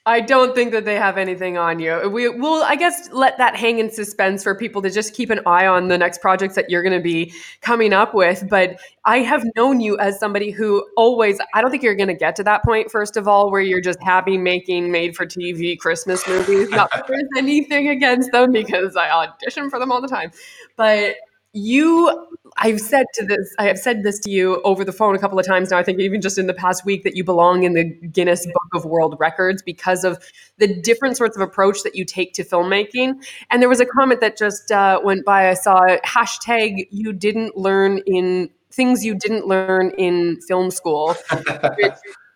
[0.09, 2.09] I don't think that they have anything on you.
[2.09, 5.41] We will, I guess, let that hang in suspense for people to just keep an
[5.45, 8.49] eye on the next projects that you're going to be coming up with.
[8.49, 12.15] But I have known you as somebody who always, I don't think you're going to
[12.15, 15.79] get to that point, first of all, where you're just happy making made for TV
[15.79, 16.71] Christmas movies.
[16.71, 20.31] Not there's anything against them because I audition for them all the time.
[20.77, 21.17] But
[21.59, 25.19] you I've said to this I have said this to you over the phone a
[25.19, 27.63] couple of times now I think even just in the past week that you belong
[27.63, 30.23] in the Guinness Book of World Records because of
[30.59, 33.25] the different sorts of approach that you take to filmmaking.
[33.51, 37.57] And there was a comment that just uh, went by I saw hashtag you didn't
[37.57, 41.17] learn in things you didn't learn in film school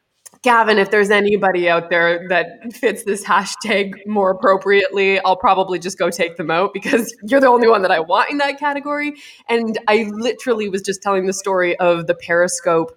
[0.42, 5.98] Gavin, if there's anybody out there that fits this hashtag more appropriately, I'll probably just
[5.98, 9.14] go take them out because you're the only one that I want in that category.
[9.48, 12.92] And I literally was just telling the story of the Periscope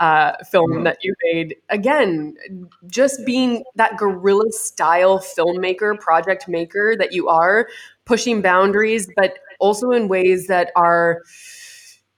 [0.00, 1.56] uh, film that you made.
[1.70, 2.36] Again,
[2.88, 7.68] just being that guerrilla style filmmaker, project maker that you are,
[8.04, 11.22] pushing boundaries, but also in ways that are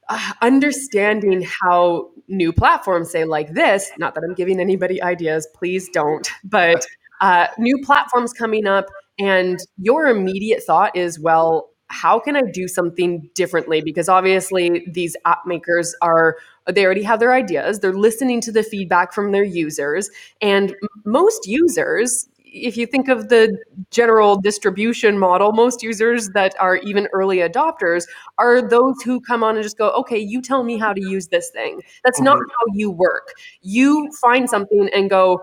[0.09, 5.88] uh, understanding how new platforms say like this not that i'm giving anybody ideas please
[5.90, 6.85] don't but
[7.21, 8.87] uh, new platforms coming up
[9.19, 13.81] and your immediate thought is well how can i do something differently?
[13.81, 16.37] Because obviously these app makers are
[16.67, 21.47] they already have their ideas they're listening to the feedback from their users and most
[21.47, 23.59] users if you think of the
[23.90, 28.05] general distribution model most users that are even early adopters
[28.38, 31.29] are those who come on and just go, okay, you tell me how to use
[31.29, 31.83] this thing.
[32.05, 32.51] That's not mm-hmm.
[32.51, 33.35] how you work.
[33.62, 35.40] You find something and go,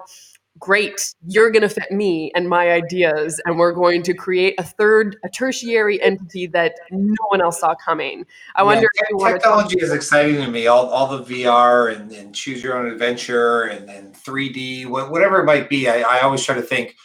[0.61, 4.63] great, you're going to fit me and my ideas, and we're going to create a
[4.63, 8.25] third, a tertiary entity that no one else saw coming.
[8.55, 8.87] I Yeah, wonder
[9.19, 10.67] technology is exciting to me.
[10.67, 15.45] All, all the VR and, and choose your own adventure and, and 3D, whatever it
[15.45, 15.89] might be.
[15.89, 16.95] I, I always try to think,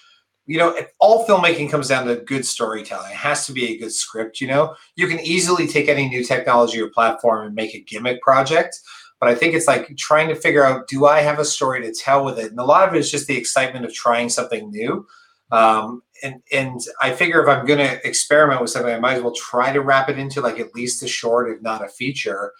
[0.46, 3.10] you know, if all filmmaking comes down to good storytelling.
[3.10, 4.40] It has to be a good script.
[4.40, 8.20] You know, you can easily take any new technology or platform and make a gimmick
[8.20, 8.78] project.
[9.20, 11.92] But I think it's like trying to figure out, do I have a story to
[11.92, 12.50] tell with it?
[12.50, 15.06] And a lot of it is just the excitement of trying something new.
[15.50, 19.22] Um, and and I figure if I'm going to experiment with something, I might as
[19.22, 22.52] well try to wrap it into like at least a short, if not a feature.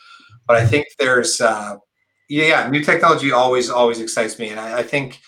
[0.46, 1.76] But I think there's, uh,
[2.28, 5.20] yeah, new technology always always excites me, and I, I think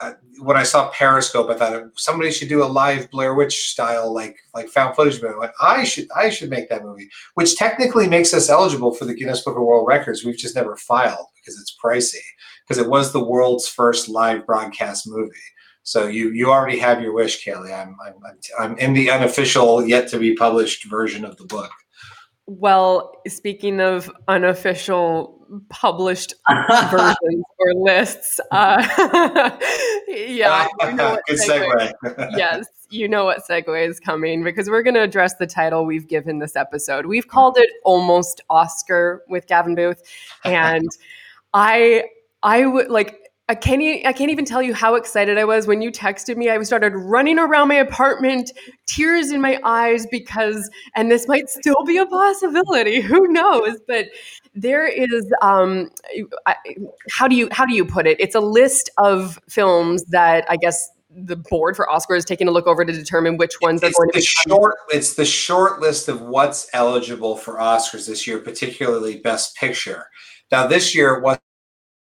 [0.00, 4.12] uh, when I saw Periscope, I thought somebody should do a live Blair Witch style
[4.12, 5.34] like like found footage movie.
[5.60, 9.42] I should I should make that movie, which technically makes us eligible for the Guinness
[9.42, 10.24] Book of World Records.
[10.24, 12.24] We've just never filed because it's pricey
[12.66, 15.32] because it was the world's first live broadcast movie.
[15.82, 17.78] So you you already have your wish, Kaylee.
[17.78, 21.70] I'm I'm, I'm in the unofficial, yet to be published version of the book.
[22.46, 26.34] Well, speaking of unofficial published
[26.90, 28.80] versions or lists, uh,
[30.08, 32.30] yeah, you know what Good segue- segue.
[32.36, 36.08] yes, you know what segue is coming because we're going to address the title we've
[36.08, 37.06] given this episode.
[37.06, 40.02] We've called it almost Oscar with Gavin Booth,
[40.44, 40.88] and
[41.54, 42.04] I,
[42.42, 43.29] I would like.
[43.50, 46.36] I can't, e- I can't even tell you how excited I was when you texted
[46.36, 46.50] me.
[46.50, 48.52] I started running around my apartment,
[48.86, 53.00] tears in my eyes because, and this might still be a possibility.
[53.00, 53.76] Who knows?
[53.88, 54.06] But
[54.54, 55.90] there is, um,
[56.46, 56.54] I,
[57.10, 58.20] how do you how do you put it?
[58.20, 62.52] It's a list of films that I guess the board for Oscar is taking a
[62.52, 64.48] look over to determine which ones are it's going to the be.
[64.48, 70.06] short it's the short list of what's eligible for oscars this year particularly best picture
[70.52, 71.40] now this year it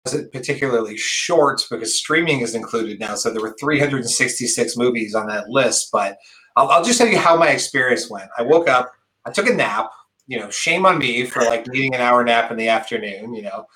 [0.09, 5.51] wasn't particularly short because streaming is included now so there were 366 movies on that
[5.51, 6.17] list but
[6.57, 8.31] i'll, I'll just tell you how my experience went.
[8.39, 8.91] I woke up
[9.27, 9.91] i took a nap
[10.27, 13.43] you know shame on me for like needing an hour nap in the afternoon you
[13.43, 13.67] know.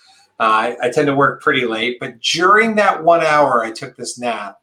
[0.41, 4.19] Uh, I, tend to work pretty late but during that one hour i took this
[4.19, 4.57] nap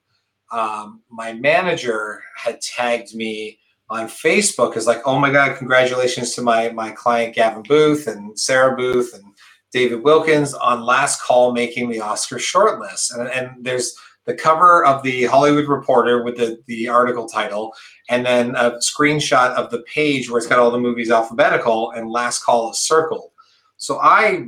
[0.52, 6.42] um, my manager had tagged me on Facebook as like, oh my God, congratulations to
[6.42, 9.24] my my client Gavin Booth and Sarah Booth and
[9.72, 13.16] David Wilkins on Last Call making the Oscar shortlist.
[13.16, 13.96] And, and there's
[14.26, 17.74] the cover of the Hollywood Reporter with the, the article title,
[18.10, 22.10] and then a screenshot of the page where it's got all the movies alphabetical and
[22.10, 23.32] Last Call is circled.
[23.78, 24.46] So I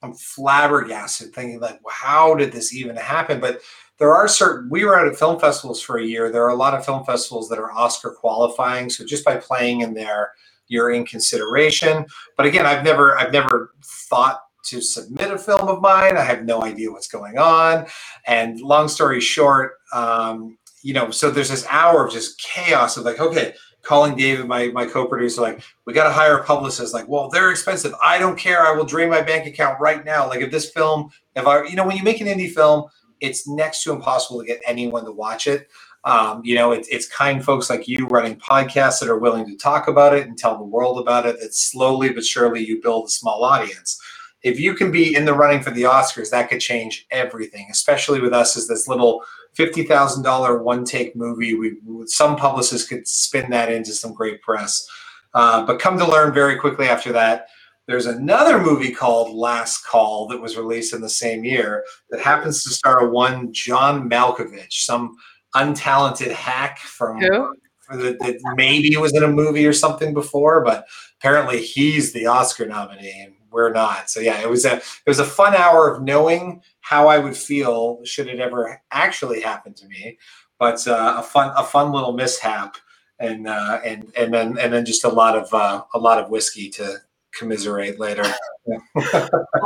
[0.00, 3.40] I'm flabbergasted thinking like, how did this even happen?
[3.40, 3.60] But
[3.98, 6.56] there are certain we were out at film festivals for a year there are a
[6.56, 10.32] lot of film festivals that are oscar qualifying so just by playing in there
[10.68, 12.06] you're in consideration
[12.36, 16.16] but again i've never i've never thought to submit a film of mine.
[16.16, 17.86] I have no idea what's going on.
[18.26, 23.04] And long story short, um, you know, so there's this hour of just chaos of
[23.04, 26.92] like, okay, calling David, my my co-producer, like, we got to hire a publicist.
[26.92, 27.94] Like, well, they're expensive.
[28.04, 28.66] I don't care.
[28.66, 30.28] I will drain my bank account right now.
[30.28, 32.84] Like, if this film, if I, you know, when you make an indie film,
[33.20, 35.68] it's next to impossible to get anyone to watch it.
[36.04, 39.56] Um, you know, it's, it's kind folks like you running podcasts that are willing to
[39.56, 41.40] talk about it and tell the world about it.
[41.40, 44.00] That slowly but surely you build a small audience.
[44.42, 48.20] If you can be in the running for the Oscars, that could change everything, especially
[48.20, 49.24] with us as this little
[49.54, 51.54] fifty thousand dollar one take movie.
[51.54, 51.76] We
[52.06, 54.88] some publicists could spin that into some great press.
[55.34, 57.48] Uh, but come to learn very quickly after that,
[57.86, 62.62] there's another movie called Last Call that was released in the same year that happens
[62.62, 65.16] to star one John Malkovich, some
[65.54, 67.54] untalented hack from Who?
[67.90, 70.86] that, that maybe was in a movie or something before, but
[71.18, 74.08] apparently he's the Oscar nominee we're not.
[74.08, 77.36] So yeah, it was a it was a fun hour of knowing how I would
[77.36, 80.16] feel should it ever actually happen to me,
[80.60, 82.76] but uh, a fun a fun little mishap
[83.18, 86.30] and uh, and and then and then just a lot of uh, a lot of
[86.30, 86.98] whiskey to
[87.34, 88.22] commiserate later.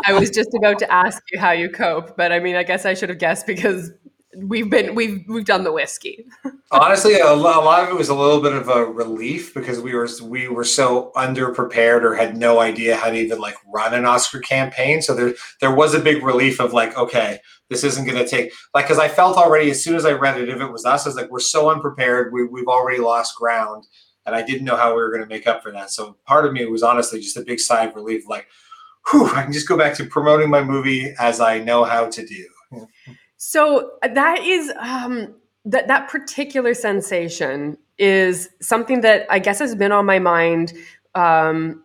[0.07, 2.87] I was just about to ask you how you cope, but I mean, I guess
[2.87, 3.91] I should have guessed because
[4.37, 6.25] we've been we've we've done the whiskey.
[6.71, 10.09] Honestly, a lot of it was a little bit of a relief because we were
[10.23, 14.41] we were so underprepared or had no idea how to even like run an Oscar
[14.41, 15.03] campaign.
[15.03, 18.53] So there there was a big relief of like, okay, this isn't going to take
[18.75, 21.07] like because I felt already as soon as I read it, if it was us,
[21.07, 22.33] I was like, we're so unprepared.
[22.33, 23.87] We we've already lost ground,
[24.27, 25.91] and I didn't know how we were going to make up for that.
[25.91, 28.47] So part of me was honestly just a big sigh of relief, like,
[29.11, 32.27] whew, I can just go back to promoting my movie as I know how to
[32.27, 32.47] do.
[33.45, 35.35] So that is um,
[35.65, 40.73] that that particular sensation is something that I guess has been on my mind,
[41.17, 41.83] um,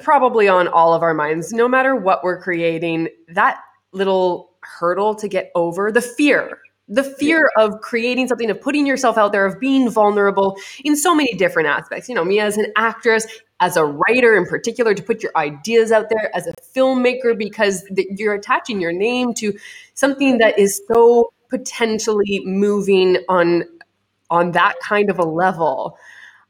[0.00, 1.52] probably on all of our minds.
[1.52, 3.60] No matter what we're creating, that
[3.90, 9.18] little hurdle to get over, the fear, the fear of creating something, of putting yourself
[9.18, 12.08] out there, of being vulnerable in so many different aspects.
[12.08, 13.26] You know, me as an actress,
[13.60, 17.84] as a writer in particular, to put your ideas out there, as a filmmaker, because
[17.94, 19.56] you're attaching your name to
[19.94, 23.64] something that is so potentially moving on
[24.30, 25.98] on that kind of a level.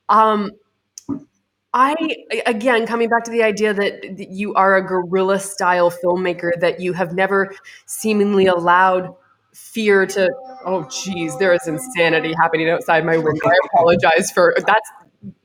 [0.08, 0.50] Um,
[1.72, 1.94] I
[2.46, 6.92] again coming back to the idea that you are a guerrilla style filmmaker that you
[6.94, 7.54] have never
[7.86, 9.14] seemingly allowed
[9.54, 10.28] fear to
[10.64, 14.90] oh geez there is insanity happening outside my window i apologize for that's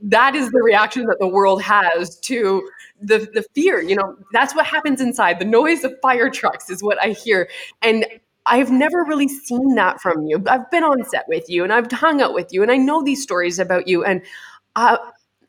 [0.02, 2.68] that is the reaction that the world has to
[3.02, 6.82] the the fear you know that's what happens inside the noise of fire trucks is
[6.82, 7.50] what i hear
[7.82, 8.06] and
[8.46, 10.44] I've never really seen that from you.
[10.48, 13.02] I've been on set with you and I've hung out with you and I know
[13.02, 14.04] these stories about you.
[14.04, 14.22] And
[14.76, 14.98] uh,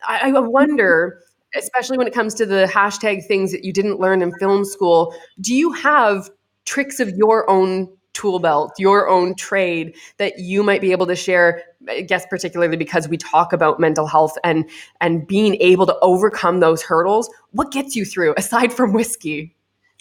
[0.07, 1.21] I, I wonder,
[1.55, 5.15] especially when it comes to the hashtag things that you didn't learn in film school,
[5.39, 6.29] do you have
[6.65, 11.15] tricks of your own tool belt, your own trade that you might be able to
[11.15, 11.63] share?
[11.89, 14.69] I guess particularly because we talk about mental health and
[15.01, 17.29] and being able to overcome those hurdles.
[17.51, 19.55] What gets you through aside from whiskey?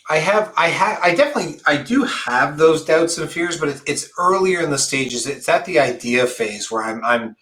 [0.08, 3.82] I have, I have, I definitely, I do have those doubts and fears, but it's,
[3.86, 5.26] it's earlier in the stages.
[5.26, 7.36] It's at the idea phase where I'm, I'm,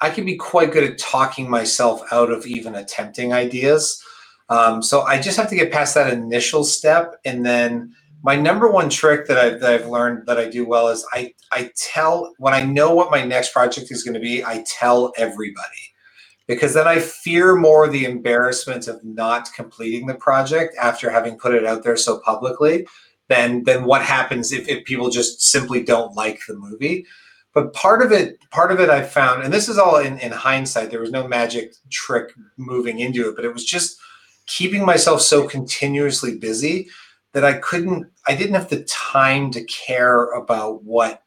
[0.00, 4.02] I can be quite good at talking myself out of even attempting ideas.
[4.48, 7.94] Um, so I just have to get past that initial step, and then
[8.26, 11.32] my number one trick that I've, that I've learned that I do well is I,
[11.52, 15.12] I tell when I know what my next project is going to be, I tell
[15.16, 15.94] everybody
[16.48, 21.54] because then I fear more the embarrassment of not completing the project after having put
[21.54, 22.88] it out there so publicly
[23.28, 27.06] than than what happens if, if people just simply don't like the movie.
[27.54, 30.32] But part of it, part of it I found, and this is all in, in
[30.32, 33.96] hindsight, there was no magic trick moving into it, but it was just
[34.46, 36.88] keeping myself so continuously busy
[37.36, 41.22] that I couldn't, I didn't have the time to care about what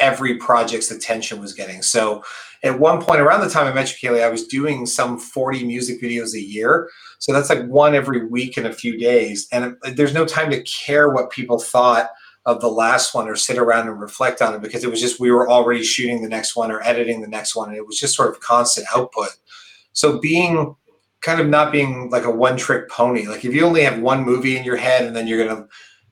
[0.00, 1.80] every project's attention was getting.
[1.80, 2.24] So
[2.64, 5.64] at one point around the time I met you, Kaylee, I was doing some 40
[5.64, 6.90] music videos a year.
[7.20, 9.46] So that's like one every week in a few days.
[9.52, 12.10] And there's no time to care what people thought
[12.46, 15.20] of the last one or sit around and reflect on it because it was just
[15.20, 17.68] we were already shooting the next one or editing the next one.
[17.68, 19.30] And it was just sort of constant output.
[19.92, 20.74] So being
[21.24, 24.22] kind of not being like a one trick pony, like if you only have one
[24.22, 25.66] movie in your head and then you're going to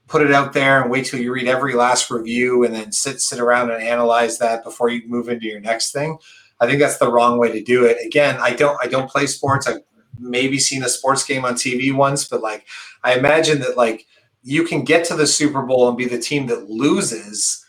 [0.08, 3.20] put it out there and wait till you read every last review and then sit
[3.20, 6.16] sit around and analyze that before you move into your next thing.
[6.60, 7.98] I think that's the wrong way to do it.
[8.04, 9.66] Again, I don't I don't play sports.
[9.66, 9.82] I've
[10.18, 12.66] maybe seen a sports game on TV once, but like
[13.04, 14.06] I imagine that like
[14.42, 17.61] you can get to the Super Bowl and be the team that loses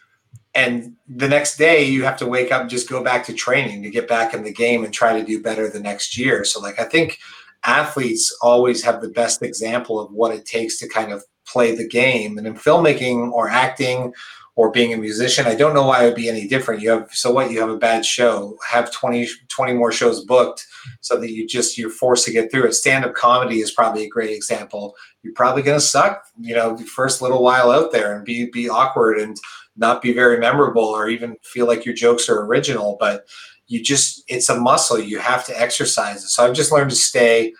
[0.56, 3.90] and the next day you have to wake up just go back to training to
[3.90, 6.44] get back in the game and try to do better the next year.
[6.44, 7.20] So like I think
[7.66, 11.88] athletes always have the best example of what it takes to kind of play the
[11.88, 12.38] game.
[12.38, 14.14] And in filmmaking or acting
[14.56, 16.82] or being a musician, I don't know why it would be any different.
[16.82, 20.66] You have so what you have a bad show, have 20, 20 more shows booked
[21.02, 22.74] so that you just you're forced to get through it.
[22.74, 24.96] Stand-up comedy is probably a great example.
[25.24, 28.70] You're probably gonna suck, you know, the first little while out there and be be
[28.70, 29.38] awkward and
[29.76, 33.26] not be very memorable or even feel like your jokes are original, but
[33.68, 36.28] you just it's a muscle you have to exercise it.
[36.28, 37.54] So i've just learned to stay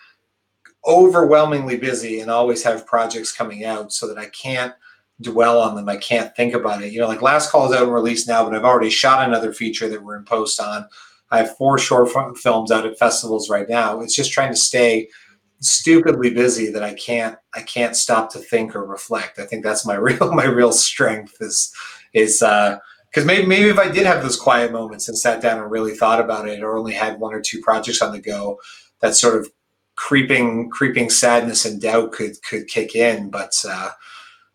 [0.86, 4.74] overwhelmingly busy and always have projects coming out so that i can't
[5.20, 6.92] dwell on them i can't think about it.
[6.92, 9.52] You know like last call is out and released now but i've already shot another
[9.52, 10.86] feature that we're in post on.
[11.30, 14.00] I have four short films out at festivals right now.
[14.00, 15.08] It's just trying to stay
[15.60, 19.38] stupidly busy that i can't i can't stop to think or reflect.
[19.38, 21.72] I think that's my real my real strength is
[22.14, 22.78] is uh
[23.10, 25.94] because maybe maybe if I did have those quiet moments and sat down and really
[25.94, 28.58] thought about it, or only had one or two projects on the go,
[29.00, 29.50] that sort of
[29.96, 33.30] creeping creeping sadness and doubt could could kick in.
[33.30, 33.90] But uh,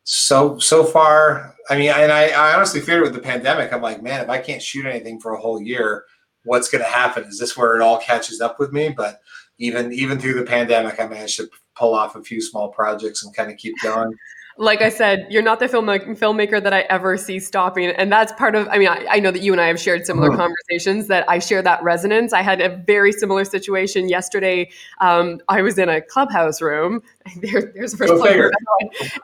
[0.03, 3.72] so so far, I mean, and I, I honestly feared with the pandemic.
[3.72, 6.03] I'm like, man, if I can't shoot anything for a whole year,
[6.43, 7.24] what's going to happen?
[7.26, 8.89] Is this where it all catches up with me?
[8.89, 9.22] But
[9.57, 13.34] even even through the pandemic, I managed to pull off a few small projects and
[13.34, 14.14] kind of keep going
[14.60, 18.34] like I said, you're not the film filmmaker that I ever see stopping, and that's
[18.34, 18.68] part of.
[18.68, 20.38] I mean, I, I know that you and I have shared similar mm-hmm.
[20.38, 21.07] conversations.
[21.07, 22.34] That I share that resonance.
[22.34, 24.70] I had a very similar situation yesterday.
[24.99, 27.01] Um, I was in a clubhouse room.
[27.41, 28.51] There, there's the first plug,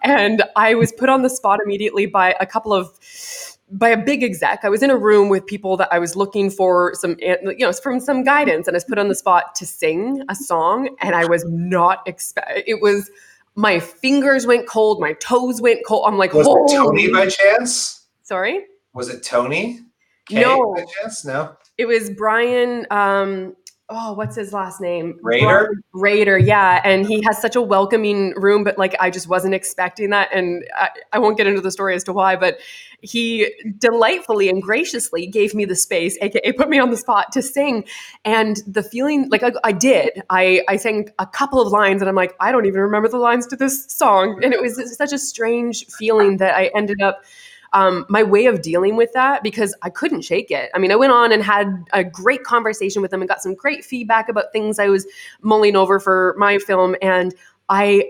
[0.04, 2.98] and I was put on the spot immediately by a couple of
[3.72, 4.64] by a big exec.
[4.64, 7.74] I was in a room with people that I was looking for some, you know,
[7.74, 11.16] from some guidance, and I was put on the spot to sing a song, and
[11.16, 12.64] I was not expect.
[12.68, 13.10] It was
[13.56, 16.06] my fingers went cold, my toes went cold.
[16.08, 18.06] I'm like, was it Tony by chance?
[18.24, 19.80] Sorry, was it Tony?
[20.28, 21.26] K no, by chance?
[21.26, 22.86] No, it was Brian.
[22.92, 23.56] Um,
[23.90, 25.20] oh, what's his last name?
[25.22, 25.70] Rader.
[25.94, 26.82] Rader, yeah.
[26.84, 30.30] And he has such a welcoming room, but like I just wasn't expecting that.
[30.34, 32.58] And I, I, won't get into the story as to why, but
[33.02, 37.44] he delightfully and graciously gave me the space, aka put me on the spot to
[37.44, 37.86] sing.
[38.24, 42.10] And the feeling, like I, I did, I, I sang a couple of lines, and
[42.10, 44.44] I'm like, I don't even remember the lines to this song.
[44.44, 47.24] And it was such a strange feeling that I ended up
[47.76, 50.72] um, my way of dealing with that because I couldn't shake it.
[50.74, 53.54] I mean, I went on and had a great conversation with them and got some
[53.54, 55.06] great feedback about things I was
[55.42, 56.96] mulling over for my film.
[57.02, 57.36] And
[57.68, 58.10] I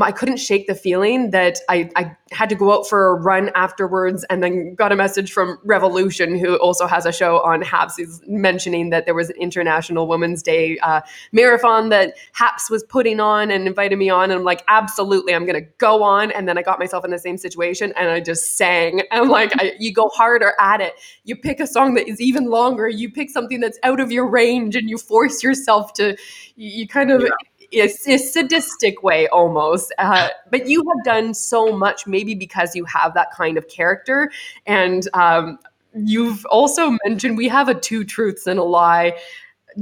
[0.00, 3.50] I couldn't shake the feeling that I, I had to go out for a run
[3.56, 8.22] afterwards and then got a message from Revolution, who also has a show on HAPS.
[8.28, 11.00] Mentioning that there was an International Women's Day uh,
[11.32, 14.30] marathon that HAPS was putting on and invited me on.
[14.30, 16.30] And I'm like, absolutely, I'm going to go on.
[16.30, 19.02] And then I got myself in the same situation and I just sang.
[19.10, 20.94] I'm like, I, you go harder at it.
[21.24, 22.88] You pick a song that is even longer.
[22.88, 26.16] You pick something that's out of your range and you force yourself to,
[26.54, 27.22] you kind of.
[27.22, 27.28] Yeah
[27.72, 29.92] a, a sadistic way almost.
[29.98, 34.30] Uh, but you have done so much, maybe because you have that kind of character.
[34.66, 35.58] And um,
[35.94, 39.16] you've also mentioned we have a two truths and a lie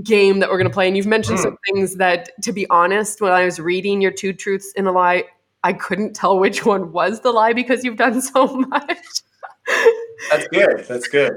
[0.02, 0.86] game that we're going to play.
[0.86, 1.42] And you've mentioned mm.
[1.42, 4.92] some things that, to be honest, when I was reading your two truths and a
[4.92, 5.24] lie,
[5.64, 9.22] I couldn't tell which one was the lie because you've done so much.
[10.30, 10.84] That's good.
[10.88, 11.32] That's good.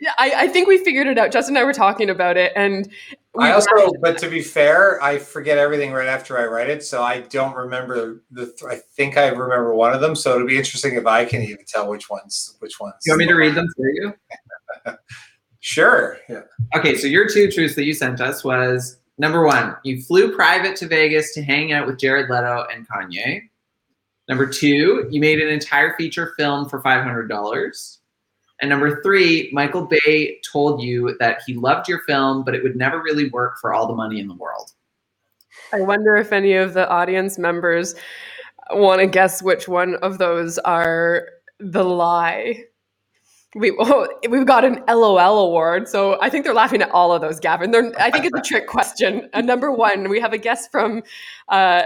[0.00, 1.30] Yeah, I, I, think we figured it out.
[1.30, 2.90] Justin and I were talking about it, and
[3.38, 3.70] I also,
[4.00, 7.54] but to be fair, I forget everything right after I write it, so I don't
[7.54, 8.46] remember the.
[8.46, 11.42] Th- I think I remember one of them, so it'll be interesting if I can
[11.42, 12.56] even tell which ones.
[12.60, 12.94] Which ones?
[13.04, 14.14] You want me to read them for you?
[15.60, 16.18] sure.
[16.28, 16.42] Yeah.
[16.74, 20.76] Okay, so your two truths that you sent us was number one, you flew private
[20.76, 23.42] to Vegas to hang out with Jared Leto and Kanye.
[24.28, 27.95] Number two, you made an entire feature film for five hundred dollars.
[28.60, 32.76] And number three, Michael Bay told you that he loved your film, but it would
[32.76, 34.72] never really work for all the money in the world.
[35.72, 37.94] I wonder if any of the audience members
[38.70, 41.28] want to guess which one of those are
[41.58, 42.64] the lie.
[43.54, 47.20] We, oh, we've got an LOL award, so I think they're laughing at all of
[47.20, 47.70] those, Gavin.
[47.70, 49.28] They're, I think it's a trick question.
[49.32, 51.02] Uh, number one, we have a guest from
[51.48, 51.84] uh,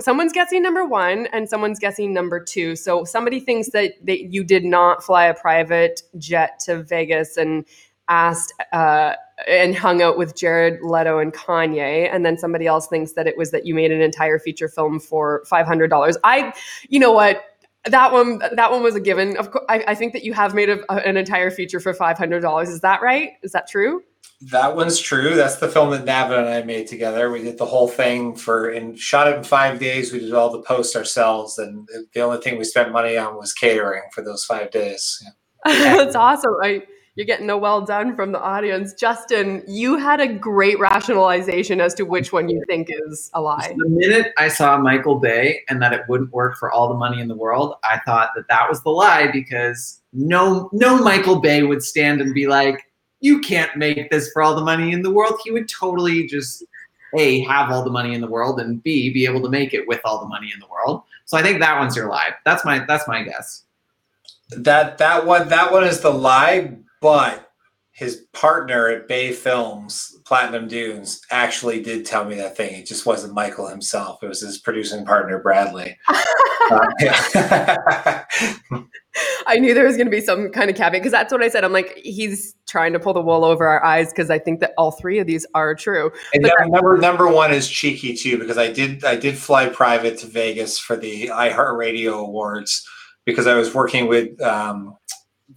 [0.00, 2.76] someone's guessing number one and someone's guessing number two.
[2.76, 7.64] So somebody thinks that, that you did not fly a private jet to Vegas and
[8.08, 9.14] asked uh,
[9.48, 13.36] and hung out with Jared Leto and Kanye, and then somebody else thinks that it
[13.38, 16.16] was that you made an entire feature film for five hundred dollars.
[16.24, 16.52] I,
[16.88, 17.44] you know what.
[17.86, 19.36] That one, that one was a given.
[19.36, 22.16] Of course, I, I think that you have made a, an entire feature for five
[22.16, 22.68] hundred dollars.
[22.68, 23.30] Is that right?
[23.42, 24.04] Is that true?
[24.50, 25.36] That one's true.
[25.36, 27.30] That's the film that Navin and I made together.
[27.30, 30.12] We did the whole thing for and shot it in five days.
[30.12, 33.52] We did all the post ourselves, and the only thing we spent money on was
[33.52, 35.22] catering for those five days.
[35.24, 35.30] Yeah.
[35.96, 36.54] That's awesome.
[36.62, 36.82] I
[37.14, 38.94] You're getting a well done from the audience.
[38.94, 43.74] Justin, you had a great rationalization as to which one you think is a lie.
[43.76, 47.20] The minute I saw Michael Bay and that it wouldn't work for all the money
[47.20, 51.62] in the world, I thought that that was the lie because no, no Michael Bay
[51.62, 52.82] would stand and be like,
[53.22, 56.62] "You can't make this for all the money in the world." He would totally just
[57.14, 59.86] a have all the money in the world and b be able to make it
[59.88, 61.02] with all the money in the world.
[61.24, 62.34] So I think that one's your lie.
[62.44, 63.64] That's my that's my guess.
[64.50, 67.50] That that one that one is the lie, but
[67.92, 72.74] his partner at Bay Films, Platinum Dunes, actually did tell me that thing.
[72.74, 74.22] It just wasn't Michael himself.
[74.22, 75.98] It was his producing partner, Bradley.
[76.08, 76.88] uh.
[79.46, 81.50] I knew there was going to be some kind of caveat because that's what I
[81.50, 81.64] said.
[81.64, 84.72] I'm like, he's trying to pull the wool over our eyes because I think that
[84.78, 86.10] all three of these are true.
[86.32, 90.26] And number number one is cheeky too because I did I did fly private to
[90.28, 92.88] Vegas for the iHeartRadio Awards
[93.26, 94.96] because I was working with um,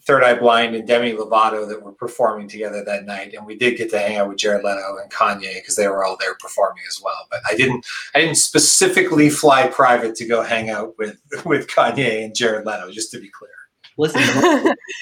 [0.06, 3.78] Third Eye Blind and Demi Lovato that were performing together that night, and we did
[3.78, 6.84] get to hang out with Jared Leto and Kanye because they were all there performing
[6.88, 7.28] as well.
[7.32, 12.24] But I didn't I didn't specifically fly private to go hang out with with Kanye
[12.24, 13.52] and Jared Leto, just to be clear.
[13.98, 14.22] Listen,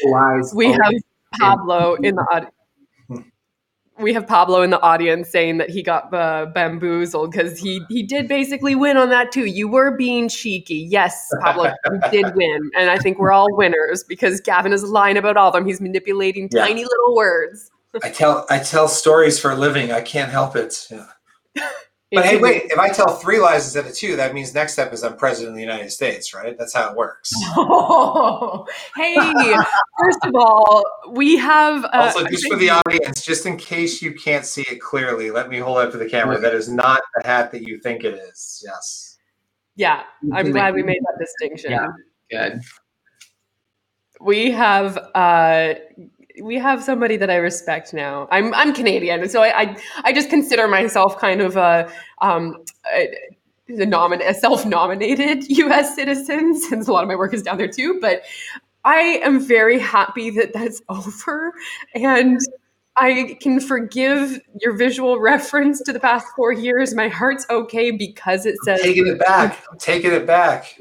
[0.06, 0.54] lies.
[0.56, 0.94] we have
[1.40, 2.53] Pablo in the audience.
[4.04, 8.04] We have Pablo in the audience saying that he got uh, bamboozled because he he
[8.04, 9.46] did basically win on that too.
[9.46, 14.04] You were being cheeky, yes, Pablo, you did win, and I think we're all winners
[14.04, 15.66] because Gavin is lying about all of them.
[15.66, 16.66] He's manipulating Yeah.
[16.66, 17.72] tiny little words.
[18.04, 19.92] I tell I tell stories for a living.
[19.92, 20.88] I can't help it.
[20.92, 21.06] Yeah.
[22.14, 22.64] But hey, wait!
[22.66, 25.50] If I tell three lies instead of two, that means next step is I'm president
[25.50, 26.56] of the United States, right?
[26.58, 27.32] That's how it works.
[27.56, 29.16] Oh, hey,
[30.00, 31.86] first of all, we have.
[31.86, 35.50] Uh, also, just for the audience, just in case you can't see it clearly, let
[35.50, 36.40] me hold up to the camera.
[36.40, 38.64] That is not the hat that you think it is.
[38.66, 39.18] Yes.
[39.76, 41.72] yeah, I'm glad we made that distinction.
[41.72, 41.88] Yeah.
[42.32, 42.62] Good.
[44.22, 45.74] we have uh
[46.42, 48.28] we have somebody that I respect now.
[48.32, 52.58] I'm I'm Canadian, so I I, I just consider myself kind of a um
[52.96, 53.08] a,
[53.70, 55.96] a, nomin- a self-nominated U.S.
[55.96, 58.00] citizen since a lot of my work is down there too.
[58.02, 58.24] But
[58.84, 61.54] I am very happy that that's over,
[61.96, 62.40] and
[62.96, 66.94] I can forgive your visual reference to the past four years.
[66.94, 69.64] My heart's okay because it says Taking it back.
[69.72, 70.76] I'm taking it back.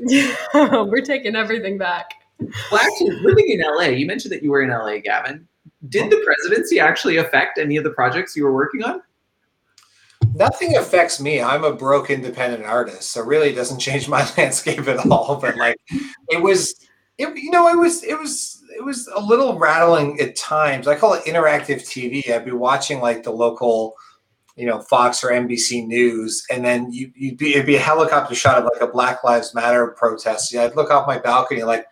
[0.55, 2.22] we're taking everything back.
[2.71, 5.47] Well, actually, living in LA, you mentioned that you were in LA, Gavin.
[5.89, 9.03] Did the presidency actually affect any of the projects you were working on?
[10.35, 11.43] Nothing affects me.
[11.43, 15.37] I'm a broke independent artist, so really it doesn't change my landscape at all.
[15.37, 15.77] But like,
[16.31, 16.75] it was,
[17.19, 20.89] it you know, it was, it was, it was a little rattling at times.
[20.89, 22.31] I call it interactive TV.
[22.31, 23.95] I'd be watching like the local,
[24.57, 28.35] you know, Fox or NBC News, and then you, you'd be it'd be a helicopter
[28.35, 30.53] shot of like a Black Lives Matter protest.
[30.53, 31.87] Yeah, I'd look off my balcony like.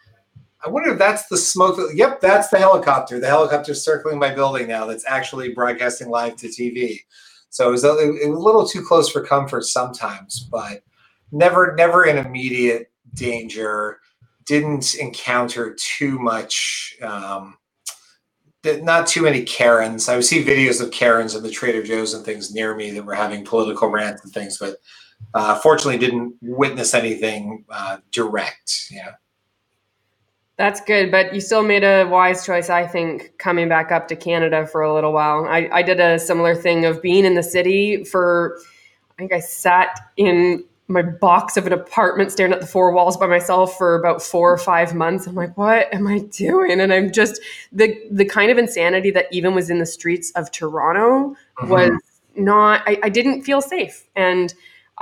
[0.64, 1.76] I wonder if that's the smoke.
[1.76, 3.18] that- Yep, that's the helicopter.
[3.18, 4.86] The helicopter's circling my building now.
[4.86, 7.00] That's actually broadcasting live to TV.
[7.48, 10.82] So it was, a, a little too close for comfort sometimes, but
[11.32, 14.00] never, never in immediate danger.
[14.46, 17.56] Didn't encounter too much, um,
[18.64, 20.08] not too many Karens.
[20.08, 23.04] I would see videos of Karens in the Trader Joe's and things near me that
[23.04, 24.76] were having political rants and things, but
[25.34, 28.86] uh, fortunately didn't witness anything uh, direct.
[28.90, 29.12] Yeah.
[30.60, 34.14] That's good, but you still made a wise choice, I think, coming back up to
[34.14, 35.46] Canada for a little while.
[35.46, 38.58] I, I did a similar thing of being in the city for,
[39.10, 43.16] I think I sat in my box of an apartment staring at the four walls
[43.16, 45.26] by myself for about four or five months.
[45.26, 46.78] I'm like, what am I doing?
[46.78, 47.40] And I'm just
[47.72, 51.70] the the kind of insanity that even was in the streets of Toronto mm-hmm.
[51.70, 51.90] was
[52.36, 54.06] not I, I didn't feel safe.
[54.14, 54.52] And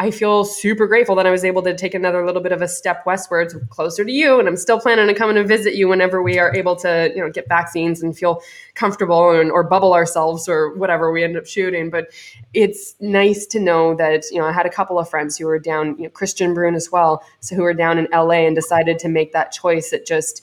[0.00, 2.68] I feel super grateful that I was able to take another little bit of a
[2.68, 4.38] step westwards, closer to you.
[4.38, 7.20] And I'm still planning to come and visit you whenever we are able to, you
[7.20, 8.40] know, get vaccines and feel
[8.76, 11.90] comfortable and or bubble ourselves or whatever we end up shooting.
[11.90, 12.12] But
[12.54, 15.58] it's nice to know that, you know, I had a couple of friends who were
[15.58, 19.00] down, you know, Christian Brune as well, so who were down in LA and decided
[19.00, 19.92] to make that choice.
[19.92, 20.42] It just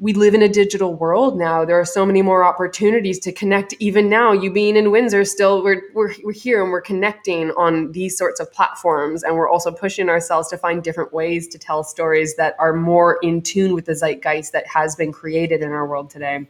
[0.00, 1.64] we live in a digital world now.
[1.64, 3.74] There are so many more opportunities to connect.
[3.78, 7.92] Even now, you being in Windsor, still we're, we're we're here and we're connecting on
[7.92, 11.84] these sorts of platforms, and we're also pushing ourselves to find different ways to tell
[11.84, 15.86] stories that are more in tune with the zeitgeist that has been created in our
[15.86, 16.48] world today.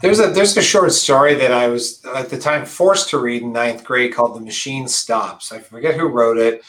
[0.00, 3.42] There's a there's a short story that I was at the time forced to read
[3.42, 6.62] in ninth grade called "The Machine Stops." I forget who wrote it,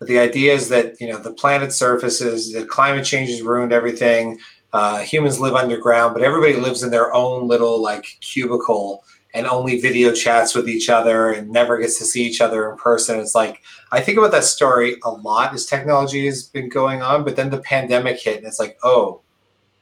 [0.00, 3.72] but the idea is that you know the planet surfaces, the climate change has ruined
[3.72, 4.40] everything.
[4.72, 9.04] Uh, humans live underground, but everybody lives in their own little like cubicle
[9.34, 12.76] and only video chats with each other and never gets to see each other in
[12.76, 13.18] person.
[13.18, 17.24] It's like I think about that story a lot as technology has been going on,
[17.24, 19.20] but then the pandemic hit, and it's like, oh,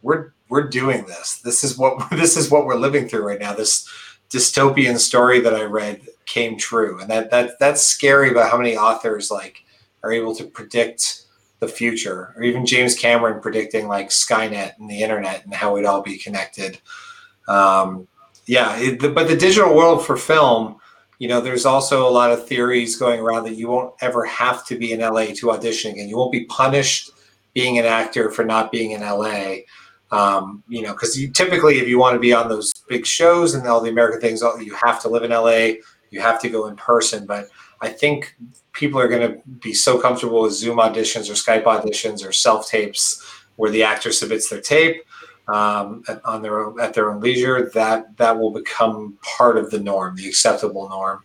[0.03, 1.39] we're we're doing this.
[1.39, 3.53] This is what this is what we're living through right now.
[3.53, 3.89] This
[4.31, 8.77] dystopian story that I read came true, and that that that's scary about how many
[8.77, 9.63] authors like
[10.03, 11.23] are able to predict
[11.61, 15.85] the future, or even James Cameron predicting like Skynet and the internet and how we'd
[15.85, 16.81] all be connected.
[17.49, 18.09] Um,
[18.47, 20.77] yeah, it, the, but the digital world for film,
[21.19, 24.67] you know, there's also a lot of theories going around that you won't ever have
[24.67, 26.09] to be in LA to audition again.
[26.09, 27.11] You won't be punished
[27.53, 29.57] being an actor for not being in LA.
[30.11, 33.55] Um, you know, because you typically, if you want to be on those big shows
[33.55, 35.83] and all the American things, you have to live in LA.
[36.11, 37.27] You have to go in person.
[37.27, 37.49] But
[37.81, 38.35] I think
[38.73, 42.69] people are going to be so comfortable with Zoom auditions or Skype auditions or self
[42.69, 43.25] tapes
[43.57, 45.03] where the actor submits their tape
[45.49, 47.71] um, at, on their own, at their own leisure.
[47.75, 51.25] That that will become part of the norm, the acceptable norm.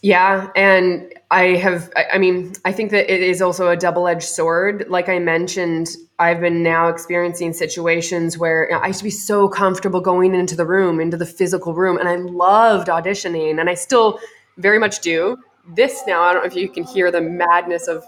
[0.00, 4.28] Yeah, and I have, I mean, I think that it is also a double edged
[4.28, 4.86] sword.
[4.88, 5.88] Like I mentioned,
[6.20, 10.36] I've been now experiencing situations where you know, I used to be so comfortable going
[10.36, 14.20] into the room, into the physical room, and I loved auditioning, and I still
[14.56, 15.36] very much do.
[15.74, 18.04] This now, I don't know if you can hear the madness of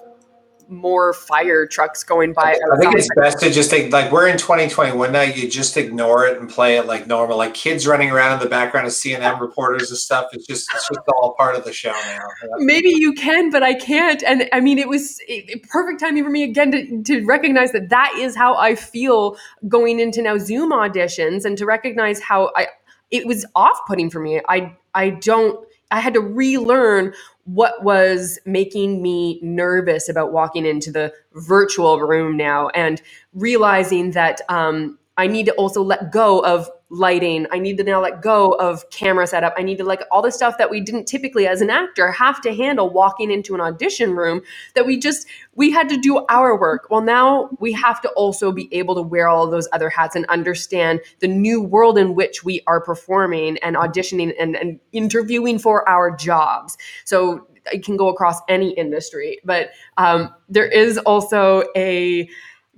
[0.71, 2.57] more fire trucks going by.
[2.73, 5.23] I think it's best to just take, like we're in 2021 now.
[5.23, 8.49] You just ignore it and play it like normal, like kids running around in the
[8.49, 10.29] background of CNN reporters and stuff.
[10.33, 12.21] It's just it's just all part of the show now.
[12.59, 14.23] Maybe you can, but I can't.
[14.23, 17.89] And I mean, it was a perfect timing for me again to, to recognize that
[17.89, 19.37] that is how I feel
[19.67, 22.69] going into now Zoom auditions, and to recognize how I
[23.11, 24.41] it was off putting for me.
[24.49, 25.67] I I don't.
[25.93, 27.15] I had to relearn
[27.45, 33.03] what was making me nervous about walking into the virtual room now and
[33.35, 37.47] realizing that um, I need to also let go of lighting.
[37.53, 39.53] I need to now let go of camera setup.
[39.59, 42.41] I need to like all the stuff that we didn't typically as an actor have
[42.41, 44.41] to handle walking into an audition room
[44.75, 46.89] that we just we had to do our work.
[46.91, 50.25] Well, now we have to also be able to wear all those other hats and
[50.31, 55.87] understand the new world in which we are performing and auditioning and, and interviewing for
[55.87, 56.79] our jobs.
[57.05, 62.29] So it can go across any industry, but um, there is also a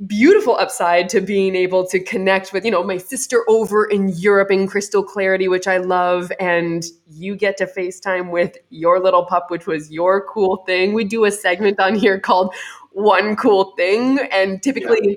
[0.07, 4.51] beautiful upside to being able to connect with you know my sister over in europe
[4.51, 9.51] in crystal clarity which i love and you get to facetime with your little pup
[9.51, 12.55] which was your cool thing we do a segment on here called
[12.93, 15.17] one cool thing and typically yeah.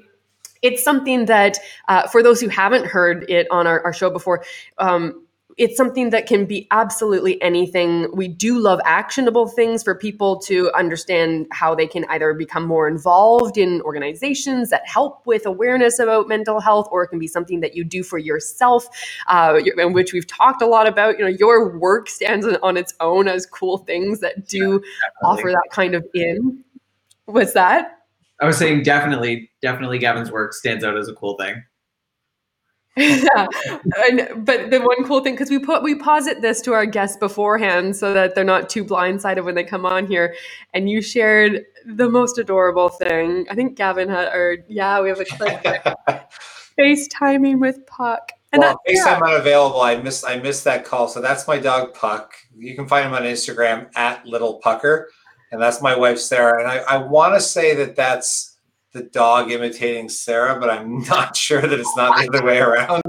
[0.62, 1.58] it's something that
[1.88, 4.44] uh, for those who haven't heard it on our, our show before
[4.78, 5.25] um,
[5.58, 8.08] it's something that can be absolutely anything.
[8.14, 12.90] We do love actionable things for people to understand how they can either become more
[12.90, 17.62] involved in organizations that help with awareness about mental health, or it can be something
[17.62, 18.88] that you do for yourself,
[19.28, 21.18] uh, in which we've talked a lot about.
[21.18, 25.50] You know, your work stands on its own as cool things that do yeah, offer
[25.52, 26.64] that kind of in.
[27.26, 28.00] What's that?
[28.42, 31.64] I was saying definitely, definitely Gavin's work stands out as a cool thing
[32.98, 33.48] yeah.
[34.10, 37.18] And, but the one cool thing because we put we posit this to our guests
[37.18, 40.36] beforehand so that they're not too blindsided when they come on here
[40.74, 45.20] and you shared the most adorable thing i think gavin had or yeah we have
[45.20, 45.64] a clip
[46.80, 49.36] facetiming with puck and well, FaceTime yeah.
[49.36, 49.82] unavailable.
[49.82, 51.10] I missed I missed that call.
[51.10, 52.34] So that's my dog Puck.
[52.56, 55.10] You can find him on Instagram at Little Pucker,
[55.52, 56.62] and that's my wife Sarah.
[56.62, 58.55] And I, I want to say that that's
[58.96, 63.04] the dog imitating Sarah, but I'm not sure that it's not the other way around.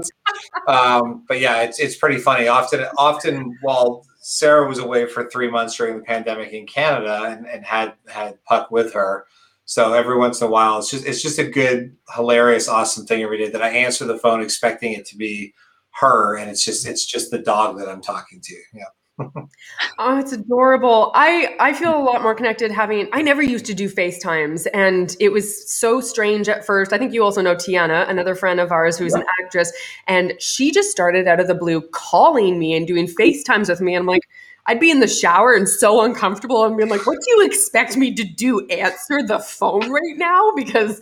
[0.67, 2.47] Um, but yeah, it's it's pretty funny.
[2.47, 7.47] Often, often while Sarah was away for three months during the pandemic in Canada and,
[7.47, 9.25] and had had Puck with her,
[9.65, 13.23] so every once in a while, it's just it's just a good, hilarious, awesome thing
[13.23, 15.53] every day that I answer the phone expecting it to be
[16.01, 18.55] her, and it's just it's just the dog that I'm talking to.
[18.73, 18.83] Yeah
[19.19, 21.11] oh, it's adorable.
[21.15, 23.09] I I feel a lot more connected having.
[23.13, 26.93] I never used to do FaceTimes, and it was so strange at first.
[26.93, 29.21] I think you also know Tiana, another friend of ours who's yeah.
[29.21, 29.71] an actress,
[30.07, 33.95] and she just started out of the blue calling me and doing FaceTimes with me.
[33.95, 34.23] And I'm like,
[34.67, 37.95] I'd be in the shower and so uncomfortable and being like, what do you expect
[37.95, 38.67] me to do?
[38.67, 40.51] Answer the phone right now?
[40.55, 41.01] Because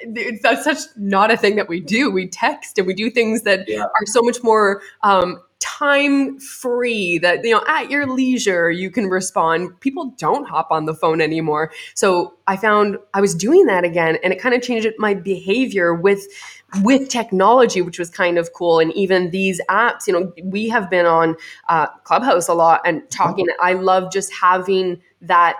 [0.00, 2.10] it's, that's such not a thing that we do.
[2.10, 3.84] We text and we do things that yeah.
[3.84, 9.06] are so much more um, time free that you know at your leisure you can
[9.08, 9.78] respond.
[9.80, 11.72] People don't hop on the phone anymore.
[11.94, 15.92] So i found i was doing that again and it kind of changed my behavior
[15.92, 16.24] with
[16.82, 18.78] with technology which was kind of cool.
[18.78, 21.36] And even these apps you know we have been on
[21.68, 23.46] uh, clubhouse a lot and talking.
[23.60, 25.56] I love just having that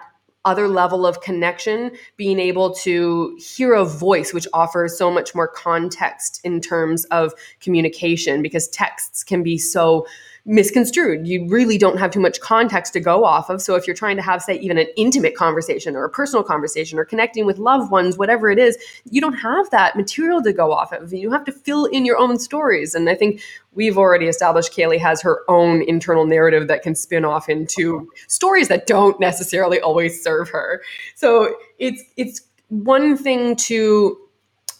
[0.46, 5.48] other level of connection, being able to hear a voice, which offers so much more
[5.48, 10.06] context in terms of communication, because texts can be so
[10.46, 11.26] misconstrued.
[11.26, 13.60] You really don't have too much context to go off of.
[13.60, 16.98] So if you're trying to have, say, even an intimate conversation or a personal conversation
[16.98, 18.78] or connecting with loved ones, whatever it is,
[19.10, 21.12] you don't have that material to go off of.
[21.12, 22.94] You have to fill in your own stories.
[22.94, 23.42] And I think
[23.74, 28.68] we've already established Kaylee has her own internal narrative that can spin off into stories
[28.68, 30.80] that don't necessarily always serve her.
[31.16, 34.16] So it's it's one thing to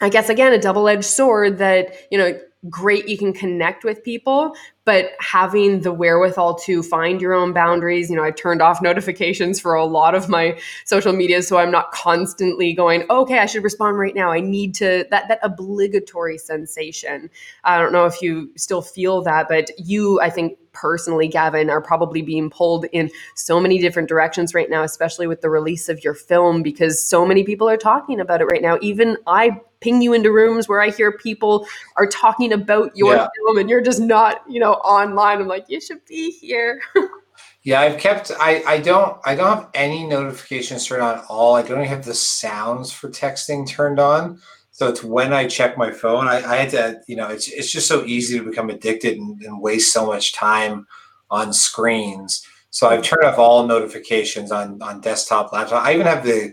[0.00, 2.38] I guess again a double-edged sword that, you know,
[2.68, 4.54] great you can connect with people
[4.86, 9.60] but having the wherewithal to find your own boundaries you know i turned off notifications
[9.60, 13.62] for a lot of my social media so i'm not constantly going okay i should
[13.62, 14.30] respond right now.
[14.30, 17.28] I need to that that obligatory sensation.
[17.64, 21.80] I don't know if you still feel that but you i think personally, Gavin, are
[21.80, 26.04] probably being pulled in so many different directions right now, especially with the release of
[26.04, 28.78] your film, because so many people are talking about it right now.
[28.82, 31.66] Even I ping you into rooms where I hear people
[31.96, 33.28] are talking about your yeah.
[33.36, 35.40] film and you're just not, you know, online.
[35.40, 36.80] I'm like, you should be here.
[37.62, 41.54] yeah, I've kept I, I don't I don't have any notifications turned on at all.
[41.54, 44.40] I don't even have the sounds for texting turned on.
[44.76, 47.72] So it's when I check my phone, I, I had to, you know, it's it's
[47.72, 50.86] just so easy to become addicted and, and waste so much time
[51.30, 52.46] on screens.
[52.68, 55.82] So I've turned off all notifications on on desktop, laptop.
[55.82, 56.52] I even have the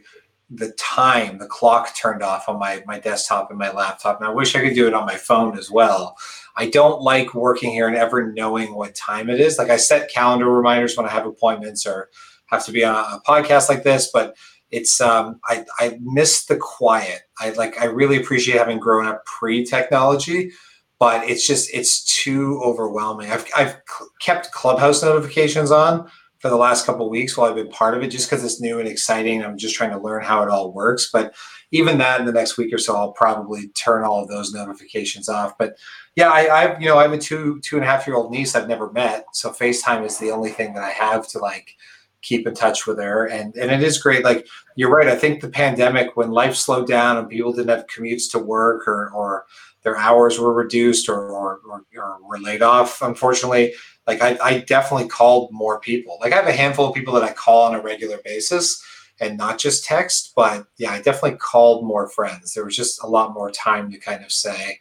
[0.49, 4.21] the time, the clock turned off on my my desktop and my laptop.
[4.21, 6.15] And I wish I could do it on my phone as well.
[6.55, 9.57] I don't like working here and ever knowing what time it is.
[9.57, 12.09] Like I set calendar reminders when I have appointments or
[12.45, 14.37] have to be on a podcast like this, but
[14.73, 17.21] it's um, I, I miss the quiet.
[17.39, 20.51] I like I really appreciate having grown up pre-technology,
[20.99, 23.31] but it's just it's too overwhelming.
[23.31, 23.77] I've I've
[24.19, 26.09] kept Clubhouse notifications on
[26.39, 28.79] for the last couple weeks while I've been part of it, just because it's new
[28.79, 29.43] and exciting.
[29.45, 31.09] I'm just trying to learn how it all works.
[31.13, 31.35] But
[31.71, 35.29] even that, in the next week or so, I'll probably turn all of those notifications
[35.29, 35.57] off.
[35.57, 35.77] But
[36.15, 38.31] yeah, I, I you know I have a two two and a half year old
[38.31, 41.75] niece I've never met, so FaceTime is the only thing that I have to like
[42.23, 43.27] keep in touch with her.
[43.27, 44.23] And and it is great.
[44.23, 45.07] Like you're right.
[45.07, 48.87] I think the pandemic, when life slowed down and people didn't have commutes to work
[48.87, 49.45] or or
[49.83, 53.73] their hours were reduced or or, or, or were laid off, unfortunately,
[54.07, 56.17] like I, I definitely called more people.
[56.19, 58.83] Like I have a handful of people that I call on a regular basis
[59.19, 62.53] and not just text, but yeah, I definitely called more friends.
[62.53, 64.79] There was just a lot more time to kind of say,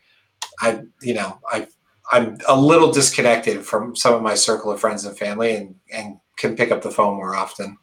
[0.60, 1.68] I, you know, I,
[2.10, 6.16] I'm a little disconnected from some of my circle of friends and family, and and
[6.36, 7.78] can pick up the phone more often.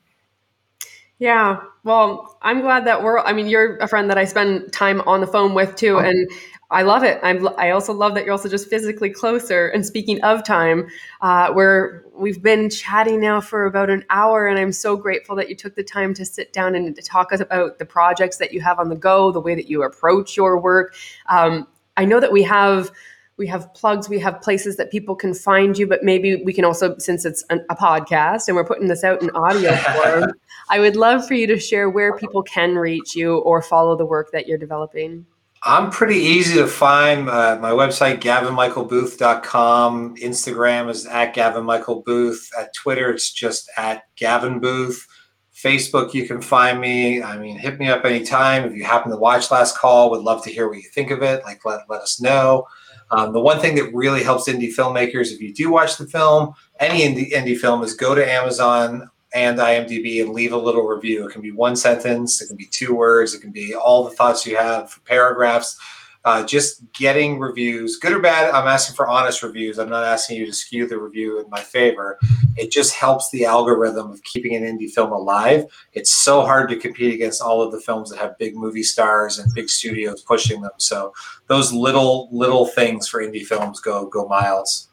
[1.19, 1.59] Yeah.
[1.83, 5.19] Well, I'm glad that we're, I mean, you're a friend that I spend time on
[5.19, 5.97] the phone with too.
[5.97, 5.99] Oh.
[5.99, 6.29] And
[6.71, 7.19] I love it.
[7.23, 9.67] I'm, I also love that you're also just physically closer.
[9.67, 10.87] And speaking of time,
[11.19, 15.49] uh, where we've been chatting now for about an hour, and I'm so grateful that
[15.49, 18.61] you took the time to sit down and to talk about the projects that you
[18.61, 20.95] have on the go, the way that you approach your work.
[21.27, 22.91] Um, I know that we have
[23.39, 26.65] we have plugs, we have places that people can find you, but maybe we can
[26.65, 30.33] also, since it's an, a podcast and we're putting this out in audio form,
[30.69, 34.05] I would love for you to share where people can reach you or follow the
[34.05, 35.25] work that you're developing.
[35.63, 37.29] I'm pretty easy to find.
[37.29, 40.15] Uh, my website, gavinmichaelbooth.com.
[40.17, 42.57] Instagram is at gavinmichaelbooth.
[42.57, 45.05] At Twitter, it's just at Gavin Booth.
[45.53, 47.21] Facebook, you can find me.
[47.21, 48.63] I mean, hit me up anytime.
[48.63, 51.21] If you happen to watch Last Call, would love to hear what you think of
[51.21, 51.43] it.
[51.43, 52.65] Like, let, let us know.
[53.11, 56.53] Um, the one thing that really helps indie filmmakers, if you do watch the film,
[56.79, 61.27] any indie, indie film, is go to Amazon and IMDb and leave a little review.
[61.27, 64.15] It can be one sentence, it can be two words, it can be all the
[64.15, 65.79] thoughts you have, paragraphs
[66.25, 68.53] uh, just getting reviews, good or bad.
[68.53, 69.79] I'm asking for honest reviews.
[69.79, 72.17] I'm not asking you to skew the review in my favor.
[72.57, 75.65] It just helps the algorithm of keeping an indie film alive.
[75.93, 79.39] It's so hard to compete against all of the films that have big movie stars
[79.39, 80.71] and big studios pushing them.
[80.77, 81.13] So
[81.47, 84.88] those little little things for indie films go go miles.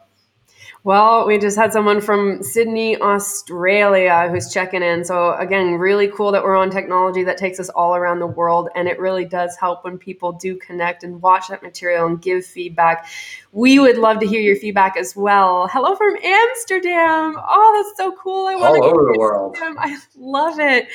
[0.87, 5.05] Well, we just had someone from Sydney, Australia who's checking in.
[5.05, 8.69] So, again, really cool that we're on technology that takes us all around the world.
[8.77, 12.47] And it really does help when people do connect and watch that material and give
[12.47, 13.09] feedback.
[13.51, 15.67] We would love to hear your feedback as well.
[15.73, 17.35] Hello from Amsterdam.
[17.37, 18.47] Oh, that's so cool.
[18.47, 19.57] I want all over the world.
[19.61, 20.87] I love it.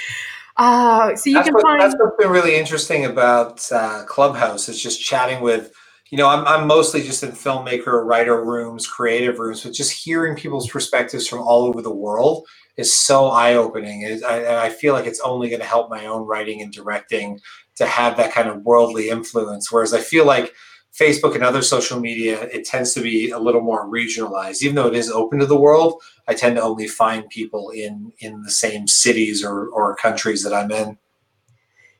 [0.55, 1.81] Uh, so you that's can what, find.
[1.81, 5.73] That's what's been really interesting about uh, Clubhouse is just chatting with
[6.11, 10.35] you know, I'm, I'm mostly just in filmmaker, writer rooms, creative rooms, but just hearing
[10.35, 12.45] people's perspectives from all over the world
[12.75, 14.03] is so eye opening.
[14.03, 17.39] And I, I feel like it's only going to help my own writing and directing
[17.77, 19.71] to have that kind of worldly influence.
[19.71, 20.53] Whereas I feel like
[20.93, 24.61] Facebook and other social media, it tends to be a little more regionalized.
[24.61, 28.11] Even though it is open to the world, I tend to only find people in
[28.19, 30.97] in the same cities or, or countries that I'm in.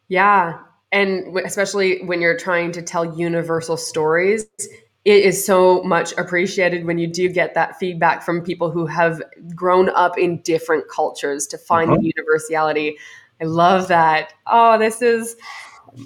[0.10, 0.60] Yeah,
[0.92, 4.48] and especially when you're trying to tell universal stories
[5.04, 9.22] it is so much appreciated when you do get that feedback from people who have
[9.56, 12.12] grown up in different cultures to find the mm-hmm.
[12.16, 12.98] universality.
[13.42, 14.34] I love that.
[14.46, 15.36] Oh, this is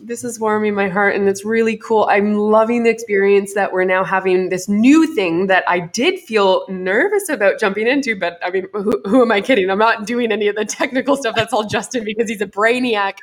[0.01, 2.07] this is warming my heart and it's really cool.
[2.09, 6.65] I'm loving the experience that we're now having this new thing that I did feel
[6.69, 9.69] nervous about jumping into, but I mean, who, who am I kidding?
[9.69, 11.35] I'm not doing any of the technical stuff.
[11.35, 13.17] That's all Justin because he's a brainiac.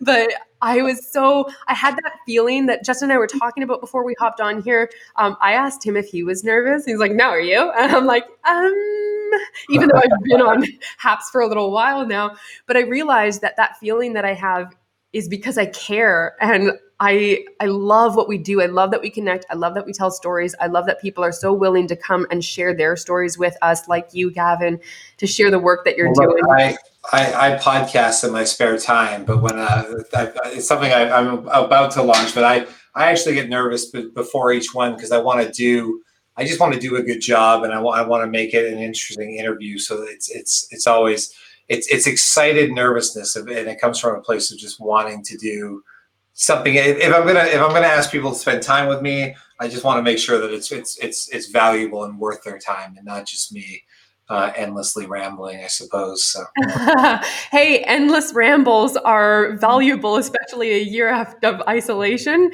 [0.00, 0.32] But
[0.64, 4.02] I was so, I had that feeling that Justin and I were talking about before
[4.02, 4.90] we hopped on here.
[5.16, 6.86] Um, I asked him if he was nervous.
[6.86, 7.70] He's like, no, are you?
[7.84, 9.30] And I'm like, um,
[9.68, 10.64] even though I've been on
[10.96, 12.34] HAPS for a little while now,
[12.66, 14.74] but I realized that that feeling that I have
[15.12, 16.72] is because I care and
[17.06, 18.62] I I love what we do.
[18.62, 19.44] I love that we connect.
[19.50, 20.54] I love that we tell stories.
[20.58, 23.86] I love that people are so willing to come and share their stories with us,
[23.88, 24.80] like you, Gavin,
[25.18, 26.44] to share the work that you're Well, doing.
[26.48, 26.78] I,
[27.12, 29.84] I, I podcast in my spare time, but when uh,
[30.14, 34.08] I, it's something I, I'm about to launch, but I, I actually get nervous be-
[34.08, 36.00] before each one because I want to do,
[36.38, 38.54] I just want to do a good job and I want, I want to make
[38.54, 39.76] it an interesting interview.
[39.76, 41.34] So it's, it's, it's always,
[41.68, 45.82] it's, it's excited nervousness and it comes from a place of just wanting to do
[46.34, 46.74] something.
[46.74, 49.68] If, if I'm gonna, if I'm gonna ask people to spend time with me, I
[49.68, 52.96] just want to make sure that it's, it's, it's, it's valuable and worth their time
[52.96, 53.82] and not just me
[54.28, 56.24] uh, endlessly rambling, I suppose.
[56.24, 56.44] So.
[57.50, 62.50] hey, endless rambles are valuable, especially a year after of isolation.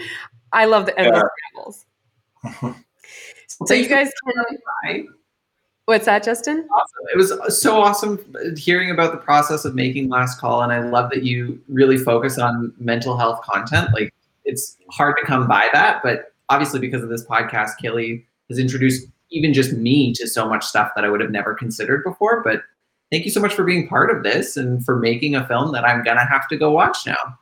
[0.53, 1.23] I love the endless
[1.55, 1.87] rambles.
[2.63, 2.77] Well,
[3.49, 4.59] So thanks you guys can.
[4.85, 5.05] Right?
[5.91, 6.69] What's that, Justin?
[6.73, 7.07] awesome.
[7.13, 10.89] It was so awesome uh, hearing about the process of making Last Call, and I
[10.89, 13.93] love that you really focus on mental health content.
[13.93, 14.15] Like
[14.45, 19.09] it's hard to come by that, but obviously because of this podcast, Kelly has introduced
[19.33, 22.41] even just me to so much stuff that I would have never considered before.
[22.45, 22.63] But
[23.11, 25.85] thank you so much for being part of this and for making a film that
[25.85, 27.37] I'm gonna have to go watch now.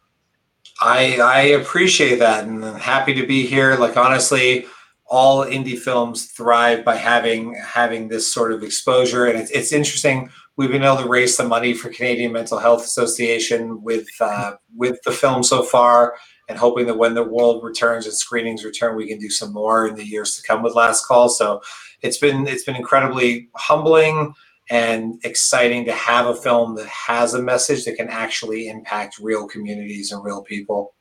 [0.80, 3.76] I I appreciate that and I'm happy to be here.
[3.76, 4.64] Like honestly,
[5.09, 10.30] all indie films thrive by having having this sort of exposure, and it's it's interesting.
[10.56, 14.98] We've been able to raise some money for Canadian Mental Health Association with uh, with
[15.04, 16.16] the film so far,
[16.48, 19.86] and hoping that when the world returns and screenings return, we can do some more
[19.86, 21.28] in the years to come with Last Call.
[21.28, 21.62] So
[22.02, 24.34] it's been it's been incredibly humbling
[24.70, 29.48] and exciting to have a film that has a message that can actually impact real
[29.48, 30.94] communities and real people.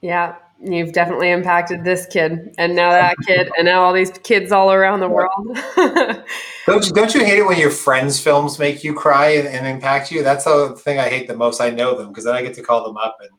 [0.00, 4.52] Yeah, you've definitely impacted this kid, and now that kid, and now all these kids
[4.52, 5.58] all around the world.
[6.66, 9.68] Don't you, don't you hate it when your friends' films make you cry and, and
[9.68, 10.24] impact you?
[10.24, 11.60] That's the thing I hate the most.
[11.60, 13.30] I know them because then I get to call them up and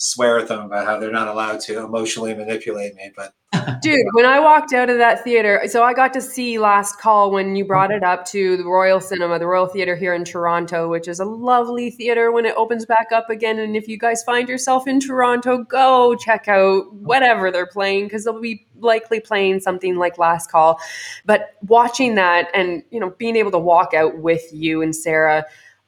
[0.00, 3.12] swear at them about how they're not allowed to emotionally manipulate me.
[3.14, 3.34] But
[3.82, 7.30] Dude, when I walked out of that theater, so I got to see Last Call
[7.30, 10.88] when you brought it up to the Royal Cinema, the Royal Theater here in Toronto,
[10.88, 13.58] which is a lovely theater when it opens back up again.
[13.58, 18.24] And if you guys find yourself in Toronto, go check out whatever they're playing because
[18.24, 20.80] they'll be likely playing something like Last Call.
[21.26, 25.44] But watching that and you know being able to walk out with you and Sarah,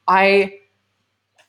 [0.07, 0.59] I,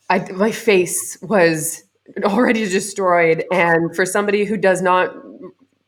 [0.09, 1.83] I my face was
[2.23, 5.15] already destroyed, and for somebody who does not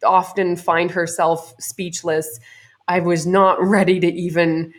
[0.04, 2.40] often find herself speechless.
[2.88, 4.74] I was not ready to even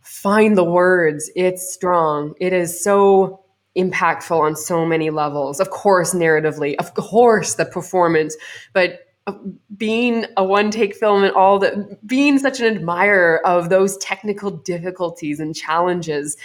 [0.00, 1.30] find the words.
[1.36, 2.34] It's strong.
[2.40, 3.44] It is so
[3.76, 5.60] impactful on so many levels.
[5.60, 8.36] Of course, narratively, of course, the performance,
[8.72, 9.34] but uh,
[9.76, 14.50] being a one take film and all the being such an admirer of those technical
[14.50, 16.36] difficulties and challenges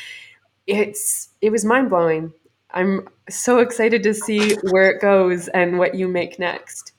[0.67, 2.31] it's it was mind blowing
[2.71, 6.93] i'm so excited to see where it goes and what you make next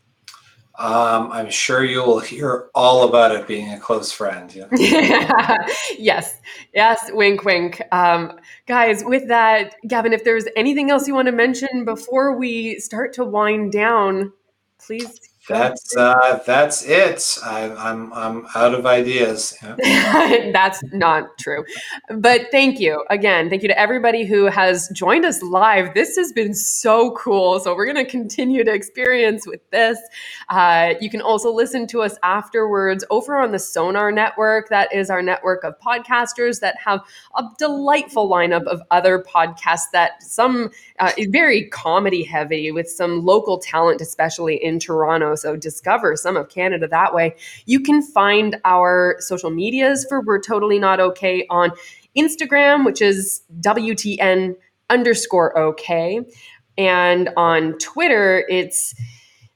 [0.78, 4.54] um, I'm sure you'll hear all about it being a close friend.
[4.54, 5.56] Yeah.
[5.98, 6.40] yes,
[6.72, 7.82] yes, wink, wink.
[7.90, 12.78] Um, guys, with that, Gavin, if there's anything else you want to mention before we
[12.78, 14.32] start to wind down,
[14.78, 15.27] please.
[15.48, 17.38] That's uh, that's it.
[17.44, 19.56] I, I'm I'm out of ideas.
[19.62, 20.50] Yeah.
[20.52, 21.64] That's not true.
[22.10, 23.48] But thank you again.
[23.48, 25.94] Thank you to everybody who has joined us live.
[25.94, 27.60] This has been so cool.
[27.60, 29.98] So we're going to continue to experience with this.
[30.50, 34.68] Uh, you can also listen to us afterwards over on the Sonar Network.
[34.68, 37.00] That is our network of podcasters that have
[37.36, 43.58] a delightful lineup of other podcasts that some uh, very comedy heavy with some local
[43.58, 45.34] talent, especially in Toronto.
[45.38, 47.36] So discover some of Canada that way.
[47.66, 51.72] You can find our social medias for We're Totally Not Okay on
[52.16, 54.56] Instagram, which is WTN
[54.90, 56.20] underscore okay.
[56.76, 58.94] And on Twitter, it's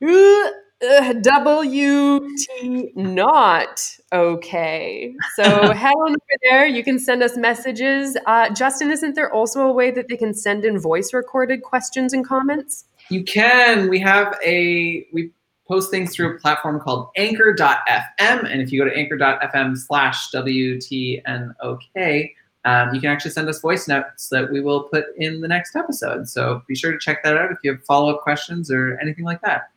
[0.02, 5.14] uh, WT not okay.
[5.36, 6.66] So head on over there.
[6.66, 8.16] You can send us messages.
[8.26, 12.12] Uh, Justin, isn't there also a way that they can send in voice recorded questions
[12.12, 12.84] and comments?
[13.08, 13.88] You can.
[13.88, 15.30] We have a we
[15.72, 17.78] post things through a platform called anchor.fm.
[18.18, 22.30] And if you go to anchor.fm slash WTNOK,
[22.66, 25.74] um, you can actually send us voice notes that we will put in the next
[25.74, 26.28] episode.
[26.28, 29.24] So be sure to check that out if you have follow up questions or anything
[29.24, 29.70] like that.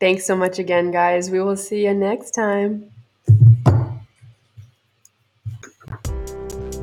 [0.00, 1.30] Thanks so much again, guys.
[1.30, 2.90] We will see you next time.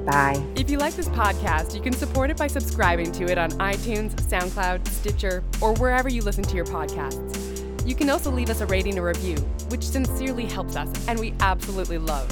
[0.05, 0.43] Bye.
[0.55, 4.13] If you like this podcast, you can support it by subscribing to it on iTunes,
[4.15, 7.55] SoundCloud, Stitcher, or wherever you listen to your podcasts.
[7.87, 9.37] You can also leave us a rating or review,
[9.69, 12.29] which sincerely helps us and we absolutely love.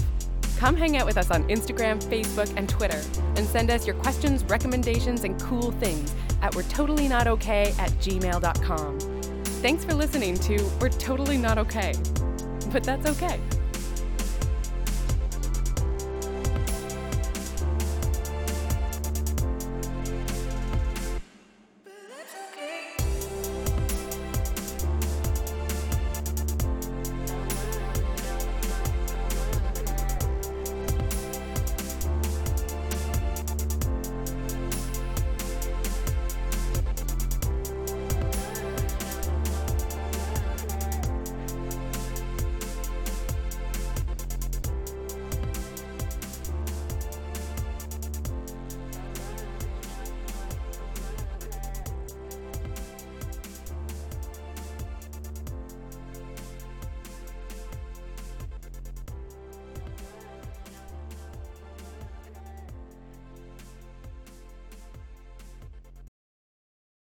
[0.57, 3.01] Come hang out with us on Instagram, Facebook, and Twitter,
[3.35, 7.89] and send us your questions, recommendations, and cool things at we're totally not okay at
[7.99, 8.99] gmail.com.
[9.63, 11.93] Thanks for listening to We're Totally Not Okay.
[12.71, 13.39] But that's okay.